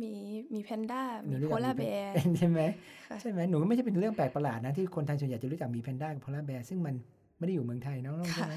[0.01, 0.13] มี
[0.53, 2.59] มีแพนด้าหนูมีรู้โพจักลาหแบมีร์แพนใช่ไหม
[3.07, 6.95] ค่ะใช่ไหมหนูก็ไม่ใช่เป็นเรื่องแปลกประหลาดนะที่คนไทยส่วนใหญ่จะรู้จักหมีแพนด้ากับ polar bear ซึ่งมัน
[7.37, 8.55] ไม่ได้อยู่เมืองไทยเนาะใช่ไหม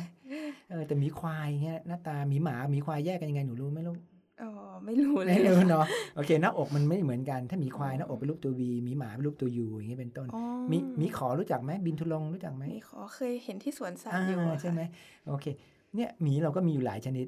[0.71, 3.99] เออแต่หมีควายเงี้ยหน้าตาหมีหมาหมีควายแยกกันยังไงหนูรู้ไหมลูก
[4.43, 4.51] อ๋อ
[4.85, 15.47] ไม่รู้เลย ไม่รู้เนาะโอเคหน้าอกมันไม่เหมือนกัน ถ้าหมีควายหน้าอกเป็นรูปตัว V หมีหมาเป็นรูปตัว U อย่างเงี้ยเป็นต้นอ๋อหมีหมีขอรู้จักไหมบินตุรงรู้จักไหมมีขอเคยเห็นที่สวนสัตว์อ่าอยู่อะใช่ไหมค่ะโอเค
[15.95, 17.27] เนี่ยหมีเราก็มีอยู่หลายชนิด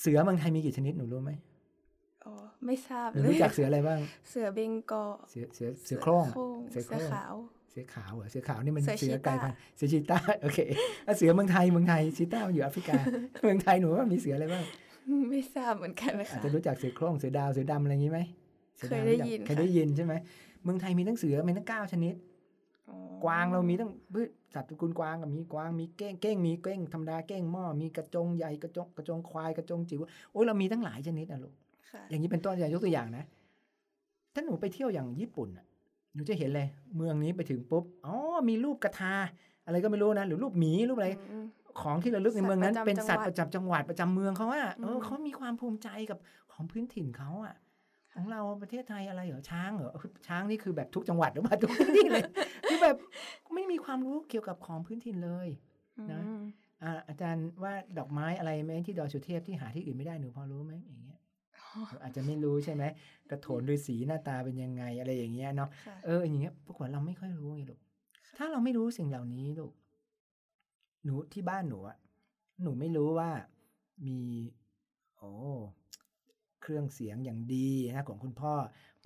[0.00, 1.32] เสือเมืองไทยมีกี่ชนิดหนูรู้ไหม
[2.66, 6.26] ไม่ทราบหนูเลยรู้จักเสืออะไรบ้าง เสือเบงกอลเสือเสือเสือโคร่ง
[6.70, 7.34] เสือโคร่งขาว
[7.70, 10.58] เสือขาวเหรอเสือขาวนี่มันเสือเสือชีกลาต้ายพันธุ์เสือชีต้าโอเค
[11.04, 12.94] แล้วเสือเมืองไทยเมืองไทยชีต้ามันอยู่แอฟริกา
[13.44, 14.64] เมืองไทยหนูว่ามีเสืออะไรบ้าง
[15.30, 18.20] ไม่ทราบเหมือนกันนะอาจคะจะรู้จักเสือโคร่งเสือดาวเสือดำอะไรอย่างนี้ไหม
[18.78, 20.14] สือเคยวได้รู้จักยินเคยค่ะได้ยินใช่ไหม
[20.64, 22.14] เมืองไทยมีทั้งเสือมีทั้งเก้าชนิด
[22.88, 30.00] อ๋อกวางเรามีทั้งพืช สัตว์ตระกูลกวางกับมีกวางมีเก้งเก้งมีเก้งธรรมดาเก้งหม้อมีกระจงใหญ่กระจงกระจงควายกระจงจิ๋ว
[30.32, 31.54] โอ้ยเรามีตั้งหลายชนิดนะลูก
[31.90, 33.24] ค่ะอย่างนี้เป็นต้นอย่างยกตัวอย่างนะ
[34.34, 35.66] ถ้าหนูไปเที่ยวอย่างญี่ปุ่นน่ะ
[36.14, 38.14] หนูจะเห็นเลย เมืองนี้ไปถึงปุ๊บอ๋อ
[38.48, 39.14] มีรูปกระทา
[39.66, 41.46] อะไรก็ไม่รู้นะหรือรูปหมีรูปอะไรอืม
[41.80, 42.74] ของที่ระลึกในเมืองนั้น
[43.08, 46.18] สัตว์ประจำเป็นสัตว์จังหวัดประจำจังหวัดประจำเมืองเขาอะเอออืมเขามีความภูมิใจกับ
[46.52, 47.54] ของพื้นถิ่นเขาอะ
[48.14, 49.92] ของเราประเทศไทยอะไรเหรอช้างเหรอ
[50.28, 52.24] ช้างนี่คือแบบทุกจังหวัดหรือว่าทุกที่เลย
[52.68, 52.96] คือแบบ
[53.54, 55.48] ไม่มีความรู้เกี่ยวกับของพื้นถิ่นเลย
[56.12, 56.42] นะอืม
[56.82, 61.18] อ่าอาจารย์ว่าดอกไม้อะไรไหมที่ดอยสุเทพที่หาที่อื่นไม่ได้หนูพอรู้ไหมอย่างเงี้ย
[62.02, 62.84] อาจจะไม่รู้ใช่ไหม
[63.30, 67.80] กระโถนฤาษีหน้าตาเป็นยังไงอะไรอย่างเงี้ยเนาะค่ะเอออย่างเงี้ยปรากฏเราไม่ค่อยรู้ไงลูก
[68.36, 69.72] ถ้าเราไม่รู้สิ่งเหล่านี้ลูก
[71.04, 71.96] หนูที่บ้านหนูอะ
[72.62, 73.30] หนูไม่รู้ว่า
[74.06, 74.20] มี
[75.16, 75.30] โอ้
[76.62, 78.52] เครื่องเสียงอย่างดีนะของคุณพ่อ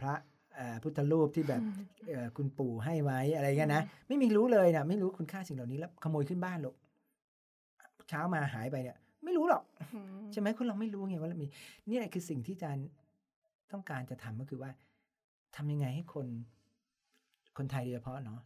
[0.01, 0.15] พระ
[0.55, 1.63] เอ่อพุทธรูปที่แบบ
[2.09, 6.77] เอ่อคุณปู่ให้ไว้อะไรเงี้ยนะไม่มีรู้เลยนะไม่รู้คุณค่าสิ่งเหล่านี้แล้วขโมยขึ้นบ้านลูก
[8.09, 9.63] เช้ามาหายไปเนี่ย ไม่รู้หรอก
[9.95, 11.47] อืมใช่ไหมคนเราไม่รู้ไงว่าเรามี
[11.89, 12.87] นี่แหละคือสิ่งที่อาจารย์
[13.73, 14.71] ต้องการจะทำก็คือว่า
[15.57, 16.27] ทำยังไงให้คน
[17.57, 18.41] คนไทยโดยเฉพาะเนาะ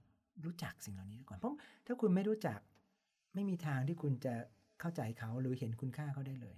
[0.44, 2.58] รู้จักสิ่งเหล่านี้ก่อนเพราะถ้าคุณไม่รู้จัก
[3.34, 4.34] ไม่มีทางที่คุณจะ
[4.80, 6.56] เข้าใจเขาหรือเห็นคุณค่าเขาได้เลย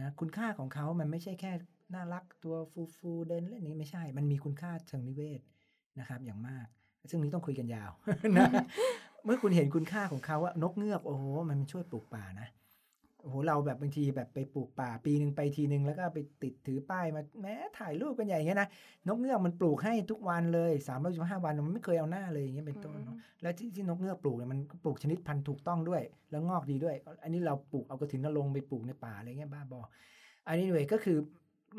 [0.00, 1.52] นะคุณค่าของเขามันไม่ใช่แค่
[1.94, 5.40] น่ารักตัวฟูฟูเดินเล่นนี้ไม่ใช่ มันมีคุณค่าเชิงนิเวศ
[5.98, 6.66] นะครับ อย่างมาก
[7.10, 7.90] ซึ่งนี้ต้องคุยกันยาว
[8.36, 8.48] นะ
[9.24, 12.48] เมื่อคุณเห็นคุณค่าของเขาว่านกเงือกโอ้โหมันช่วยปลูกป่านะ
[13.22, 18.68] โอ้โหเราแบบบางทีแบบไปปลูกป่าปีหนึ่งไปทีหนึ่งแล้วก็ไปติดถือป้ายมาแม้ถ่ายรูปกันใหญ่อย่างเงี้ยนะ
[19.08, 29.80] นกเงือกมันปลูกให้ทุกวันเลยสามร้อยห้าวันมันไม่เคยเอาหน้าเลยอย่างเงี้ยเป็นต้นเนาะแล้วที่ที่นกเงือกปลูกเนี่ยมันปลูกชนิดพันธุ์ถูกต้องด้วย แล้วงอกดีด้วย อันนี้เราปลูกเอากระถิ่นนรงค์ไปปลูกในป่าอะไรเงี้ยบ้าบอ
[30.48, 31.16] อันนี้เลยก็คือ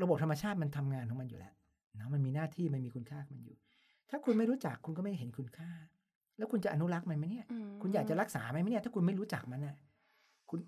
[0.01, 1.53] ระบบธรรมชาติมันทำงานของมันอยู่แล้ว
[1.97, 3.57] เนาะมันมีหน้าที่มันมีคุณค่าของมันอยู่
[4.09, 5.69] ถ้าคุณไม่รู้จักคุณก็ไม่เห็นคุณค่า
[6.37, 9.75] แล้วคุณจะอนุรักษ์มันไหมเนี่ยอืมคุณอยากจะรักษาไหมเนี่ย ถ้าคุณไม่รู้จักมันน่ะ
[10.49, 10.59] คุณ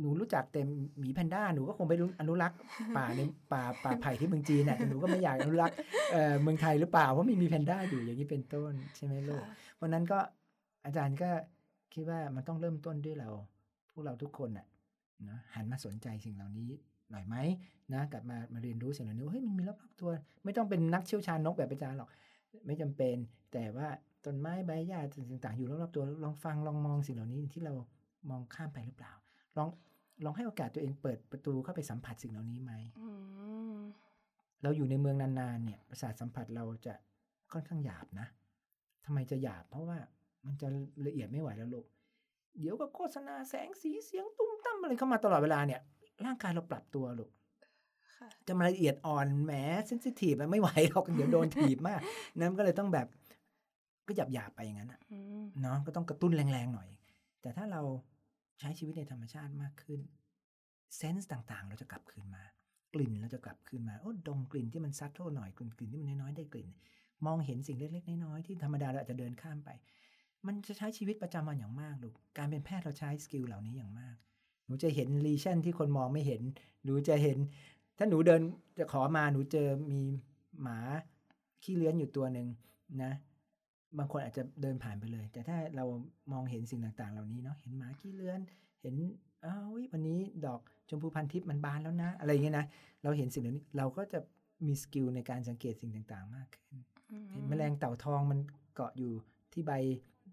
[0.00, 0.60] หนูรู้จักแต่
[0.98, 2.58] หมีแพนด้าหนูก็คงไปอนุรักษ์
[2.96, 3.20] ป่าใน
[3.52, 5.76] ป่าป่าไผ่ที่เมืองจีนน่ะแต่หนูก็ไม่อยากอนุรักษ์
[6.12, 10.18] เอ่อเมืองไทยหรือเปล่าเพราะไม่มีแพนด้าอยู่อย่างนี้เป็นต้นใช่ไหมลูกค่ะเพราะนั้นก็
[10.84, 11.30] อาจารย์ก็
[11.94, 13.30] คิดว่ามันต้องเริ่มต้นด้วยเรา
[13.92, 14.66] พวกเราทุกคนน่ะ
[15.28, 16.70] นะหันมาสนใจสิ่งเหล่านี้
[17.10, 17.36] หน่อยไหม
[17.92, 20.10] นะกลับมามาเรียนรู้สิ่งเหล่านี้ว่าเฮ้ยมันมีรอบๆตัว
[20.44, 22.08] ไม่ต้องเป็นนักเชี่ยวชาญนกแบบอาจารย์หรอก
[22.66, 23.16] ไม่จำเป็น
[23.52, 23.88] แต่ว่า
[24.24, 27.74] ต้นไม้ใบหญ้าสิ่งต่างๆ อยู่รอบๆตัวลองฟังลองมองสิ่งเหล่านี้ที่เรา
[28.30, 29.12] มองข้ามไปหรือเปล่า
[29.56, 29.68] ลอง
[30.24, 33.08] ลองให้โอกาสตัวเองเปิดประตูเข้าไปสัมผัสสิ่งเหล่านี้ไหมอื
[33.76, 33.78] ม
[34.62, 36.94] เราอยู่ในเมืองนานๆเนี่ยประสาทสัมผัสเราจะ
[37.52, 38.26] ค่อนข้างหยาบนะ
[39.04, 39.98] ทำไมจะหยาบ เพราะว่า
[40.46, 40.68] มันจะ
[41.06, 41.86] ละเอียดไม่ไหวแล้วลูก
[42.60, 45.80] เดี๋ยวก็โฆษณาแสงสีเสียงตุ้มตั้มอะไรเข้ามาตลอดเวลาเนี่ย
[46.24, 47.30] ร่างกายเราปรับตัวลูก
[48.16, 49.52] ค่ะจะมาละเอียดอ่อนแหม
[49.86, 52.00] เซนซิทีฟไม่ไหวหรอกเดี๋ยวโดนถีบมาก
[52.36, 53.06] นั้นก็เลยต้องแบบ
[54.06, 56.88] ก็หยาบหยาบๆไปอย่างนั้นอะอืมเนาะก็ต้องกระตุ้นแรงๆหน่อย
[57.42, 57.82] แต่ถ้าเรา
[58.60, 60.00] ใช้ชีวิตในธรรมชาติมากขึ้น
[60.96, 62.44] เซนส์ต่างๆ เราจะกลับคืนมา
[62.94, 66.68] กลิ่นเราจะกลับคืนมาโอ้ดมกลิ่นที่มัน subtle หน่อยกลิ่นกลิ่นที่มันน้อยๆได้กลิ่น
[67.26, 69.70] มองเห็นสิ่งเล็กๆน้อยๆที่ธรรมดาเราอาจจะเดินข้ามไป
[70.46, 74.16] มันจะใช้ชีวิตประจำวันอย่างมากลูกการเป็นแพทย์เราใช้ skill เหล่านี้อย่างมาก
[74.66, 76.42] หนูจะเห็น lesion ที่คนมองไม่เห็น
[76.84, 77.38] หนูจะเห็น
[77.98, 78.40] ถ้าหนูเดิน
[78.78, 80.02] จะขอมาหนูเจอมี
[80.62, 80.78] หมา
[81.62, 82.46] ขี้เรื้อนอยู่ตัวหนึ่ง
[83.02, 83.12] นะ
[83.98, 85.84] บางคนอาจจะเดินผ่านไปเลย แต่ถ้าเรา
[86.32, 88.40] มองเห็นสิ่งต่างๆ เหล่านี้เนาะเห็นหมาขี้เรื้อน
[88.82, 88.94] เห็น
[89.44, 92.66] อ้าวอุ๊ยวันนี้ดอกชมพูพันทิพย์มันบานแล้วนะ อะไรอย่างเงี้ยนะ
[93.02, 94.18] เราเห็นสิ่งเหล่านี้เราก็จะ
[94.66, 96.74] มีสกิลในการสังเกตสิ่งต่างๆ มากขึ้น
[97.10, 98.38] อืมเห็นแมลงเต่าทองมัน
[98.74, 99.12] เกาะอยู่
[99.52, 99.72] ที่ใบ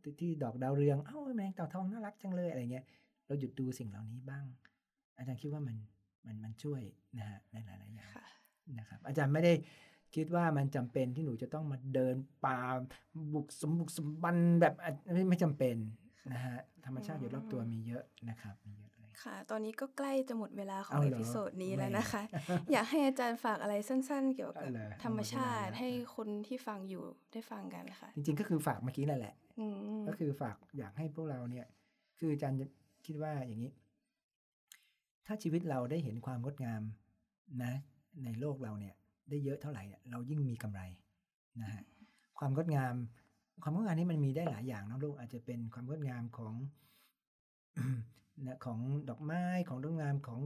[0.03, 2.85] ที่ที่ดอกดาวเรืองเอ้าแมลงเต่าทองน่ารักจังเลยอะไรเงี้ย
[3.27, 4.45] เราหยุดดูสิ่งเหล่านี้บ้าง
[5.17, 5.75] อาจารย์คิดว่ามัน
[6.25, 6.81] มันมันช่วย
[7.17, 8.25] นะฮะในหลายๆอย่างค่ะ
[8.79, 9.53] นะครับ อาจารย์ไม่ได้
[10.15, 12.59] คิดว่ามันจำเป็นที่หนูจะต้องมาเดินป่า
[13.33, 15.75] บุกสมบุกสมบันแบบอะไม่ไม่จำเป็น
[16.33, 22.23] นะฮะธรรมชาติอยู่รอบตัวมีเยอะนะครับมีเยอะเลยค่ะ ตอนนี้ก็ใกล้จะหมดเวลาของเอาเหรอ episode นี้แล้วแหม่นะคะ
[22.71, 29.65] อยากให้อาจารย์ฝากอะไรสั้นๆ เกี่ยวกับเอาเหรอธรรมชาติหมดเวลาแล้วให้คนที่ฟังอยู่ได้ฟังกันค่ะ จริงๆก็คือฝากเมื่อกี้นั่นแหละอื
[29.99, 31.65] มก็คือฝากอยากให้พวกเราเนี่ย
[32.19, 32.65] คืออาจารย์จะ
[33.05, 33.71] คิดว่าอย่างนี้
[35.25, 36.81] ถ้าชีวิตเราได้เห็นความงดงาม
[37.63, 37.73] นะ
[38.25, 38.95] ในโลกเราเนี่ย
[39.29, 40.81] ได้เยอะเท่าไหร่เรายิ่งมีกำไร
[41.61, 41.83] นะฮะ
[42.39, 42.95] ความงดงาม
[43.63, 46.53] ความงดงามนี้มันมีได้หลายอย่างนะลูกอาจจะเป็นความงดงามของ
[48.65, 50.39] ของดอกไม้ของงดงามของ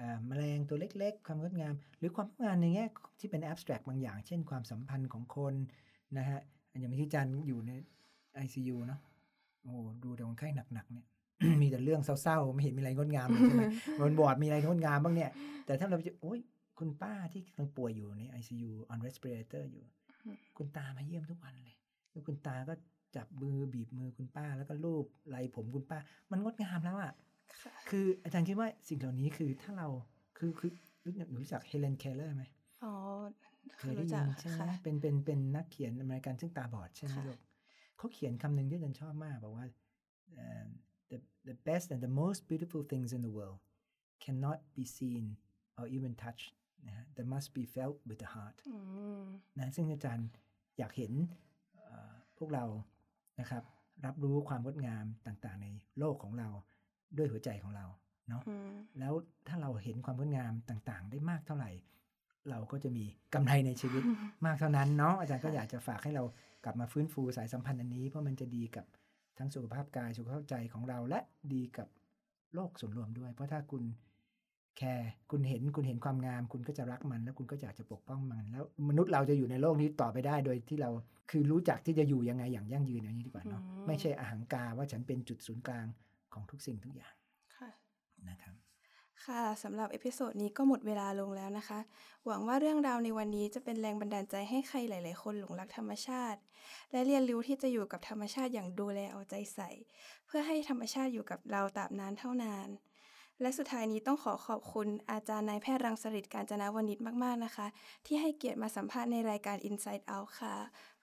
[0.00, 2.84] อ่าแมลงตัวเล็ก ๆ ความงดงาม หรือความงดงามในแง่
[3.20, 5.54] ที่เป็น abstract บางอย่าง เช่นความสัมพันธ์ของคน
[6.18, 6.40] นะฮะ
[6.80, 7.72] อย่างที่จันอยู่ใน
[8.44, 9.00] ICU เนาะ
[9.62, 11.06] โอ้ดูแต่คนไข้หนักๆเนี่ย
[11.62, 13.64] มีแต่เรื่องเศร้าๆ ไม่เห็นมีอะไรงดงามเลยใช่ไหม
[14.00, 15.30] บนบอร์ดมีอะไรงดงามบ้างเนี่ย
[15.66, 16.38] แต่ถ้าเราจะโอ้ย
[16.80, 19.84] คุณป้าที่กำลังป่วยอยู่ใน ICU on respirator อยู่
[20.56, 21.76] คุณตามาเยี่ยมทุกวันเลย
[22.10, 22.74] แล้วคุณตาก็
[23.16, 25.98] จับมือบีบมือคุณป้าแล้วก็ลูบไหล่ผมคุณป้า
[26.30, 27.12] มันงดงามแล้วอะ่ะ
[27.62, 29.88] ค่ะคืออาจารย์คิดว่าสิ่งเหล่านี้คือถ้าเรา
[30.38, 30.70] คือคือ
[31.04, 32.44] รู้จักรู้จัก Helen Keller ไหม
[32.84, 32.92] อ๋อ
[33.78, 37.38] เคยได้รู้จักใช่ไหมคะเป็นเป็นเป็นนักเขียนอเมริกันซึ่งตาบอดใช่ไหมค่ะลูก
[37.96, 39.66] เขาเขียนคำหนึ่งที่อาจารย์ชอบมากบอกว่า
[40.34, 40.66] เอ่อ
[41.10, 41.18] the
[41.48, 43.58] the best and the most beautiful things in the world
[44.24, 45.24] cannot be seen
[45.78, 46.52] or even touched
[46.86, 48.78] นะฮะ they must be felt with the heart อื
[49.22, 49.24] ม
[49.58, 50.28] นะซึ่งอาจารย์
[50.78, 51.12] อยากเห็น
[51.76, 52.64] เอ่อพวกเรา
[53.40, 53.62] นะครับ
[54.06, 55.66] รับรู้ความงดงามต่างๆ ใน
[55.98, 56.48] โลกของเรา
[57.16, 57.86] ด้วยหัวใจของเรา
[58.28, 59.14] เนาะอืมแล้ว
[59.48, 61.70] ถ้าเราเห็นความงดงามต่างๆ ได้มากเท่าไหร่
[62.50, 63.04] เราก็จะมี
[63.34, 64.02] กำไรในชีวิต
[64.46, 66.24] มากเท่านั้นเนาะอาจารย์ก็อยากจะฝากให้เรา
[66.64, 68.86] กลับมาฟื้นฟูสายสัมพันธ์อันนี้ เพราะมันจะดีกับ
[69.38, 71.20] ทั้งสุขภาพกายสุขภาพใจของเราและ
[71.52, 71.88] ดีกับ
[72.54, 73.82] โลกส่วนรวมด้วย เพราะถ้าคุณ
[74.76, 80.90] แคร์คุณเห็นคุณเห็นความงาม คุณก็จะรักมัน แล้วคุณก็อยากจะปกป้องมัน แล้วมนุษย์เราจะอยู่ในโลกนี้ต่อไปได้โดยที่เรา
[81.30, 85.86] คือรู้จักที่จะอยู่ยังไงอย่างยั่งยืนอย่างนี้ดีกว่าเนาะอืมไม่ใช่อาหังการว่าฉันเป็นจุดศูนย์กลาง
[86.34, 87.14] ของทุกสิ่งทุกอย่าง
[87.56, 87.70] ค่ะ
[88.28, 88.54] นะครับ
[89.26, 91.80] ค่ะสำหรับ episode นี้ก็หมดเวลาลงแล้วนะคะ
[92.26, 96.40] หวังว่าเรื่องราวในวันนี้จะเป็นแรงบันดาลใจให้ใครหลาย ๆ คนหลงรักธรรมชาติ
[96.90, 99.70] และเรียนรู้ที่จะอยู่กับธรรมชาติอย่างดูแลเอาใจใส่
[100.26, 102.68] เพื่อให้ธรรมชาติอยู่กับเราตราบนานเท่านาน
[103.40, 107.66] และสุดท้ายนี้ต้องขอขอบคุณอาจารย์นายแพทย์รังสฤษการจนาวนิชมาก ๆ นะคะ
[108.06, 110.56] ที่ให้เกียรติมาสัมภาษณ์ในรายการ Inside Out ค่ะ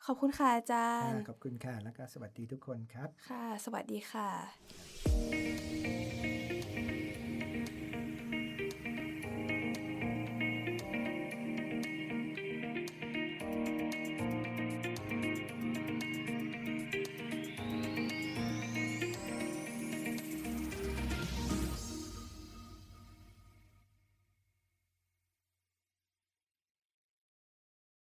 [0.05, 4.29] ขอบคุณค่ะอาจารย์ ขอบคุณค่ะ แล้วก็สวัสดีทุกคนครับ ค่ะ สวัสดีค่ะ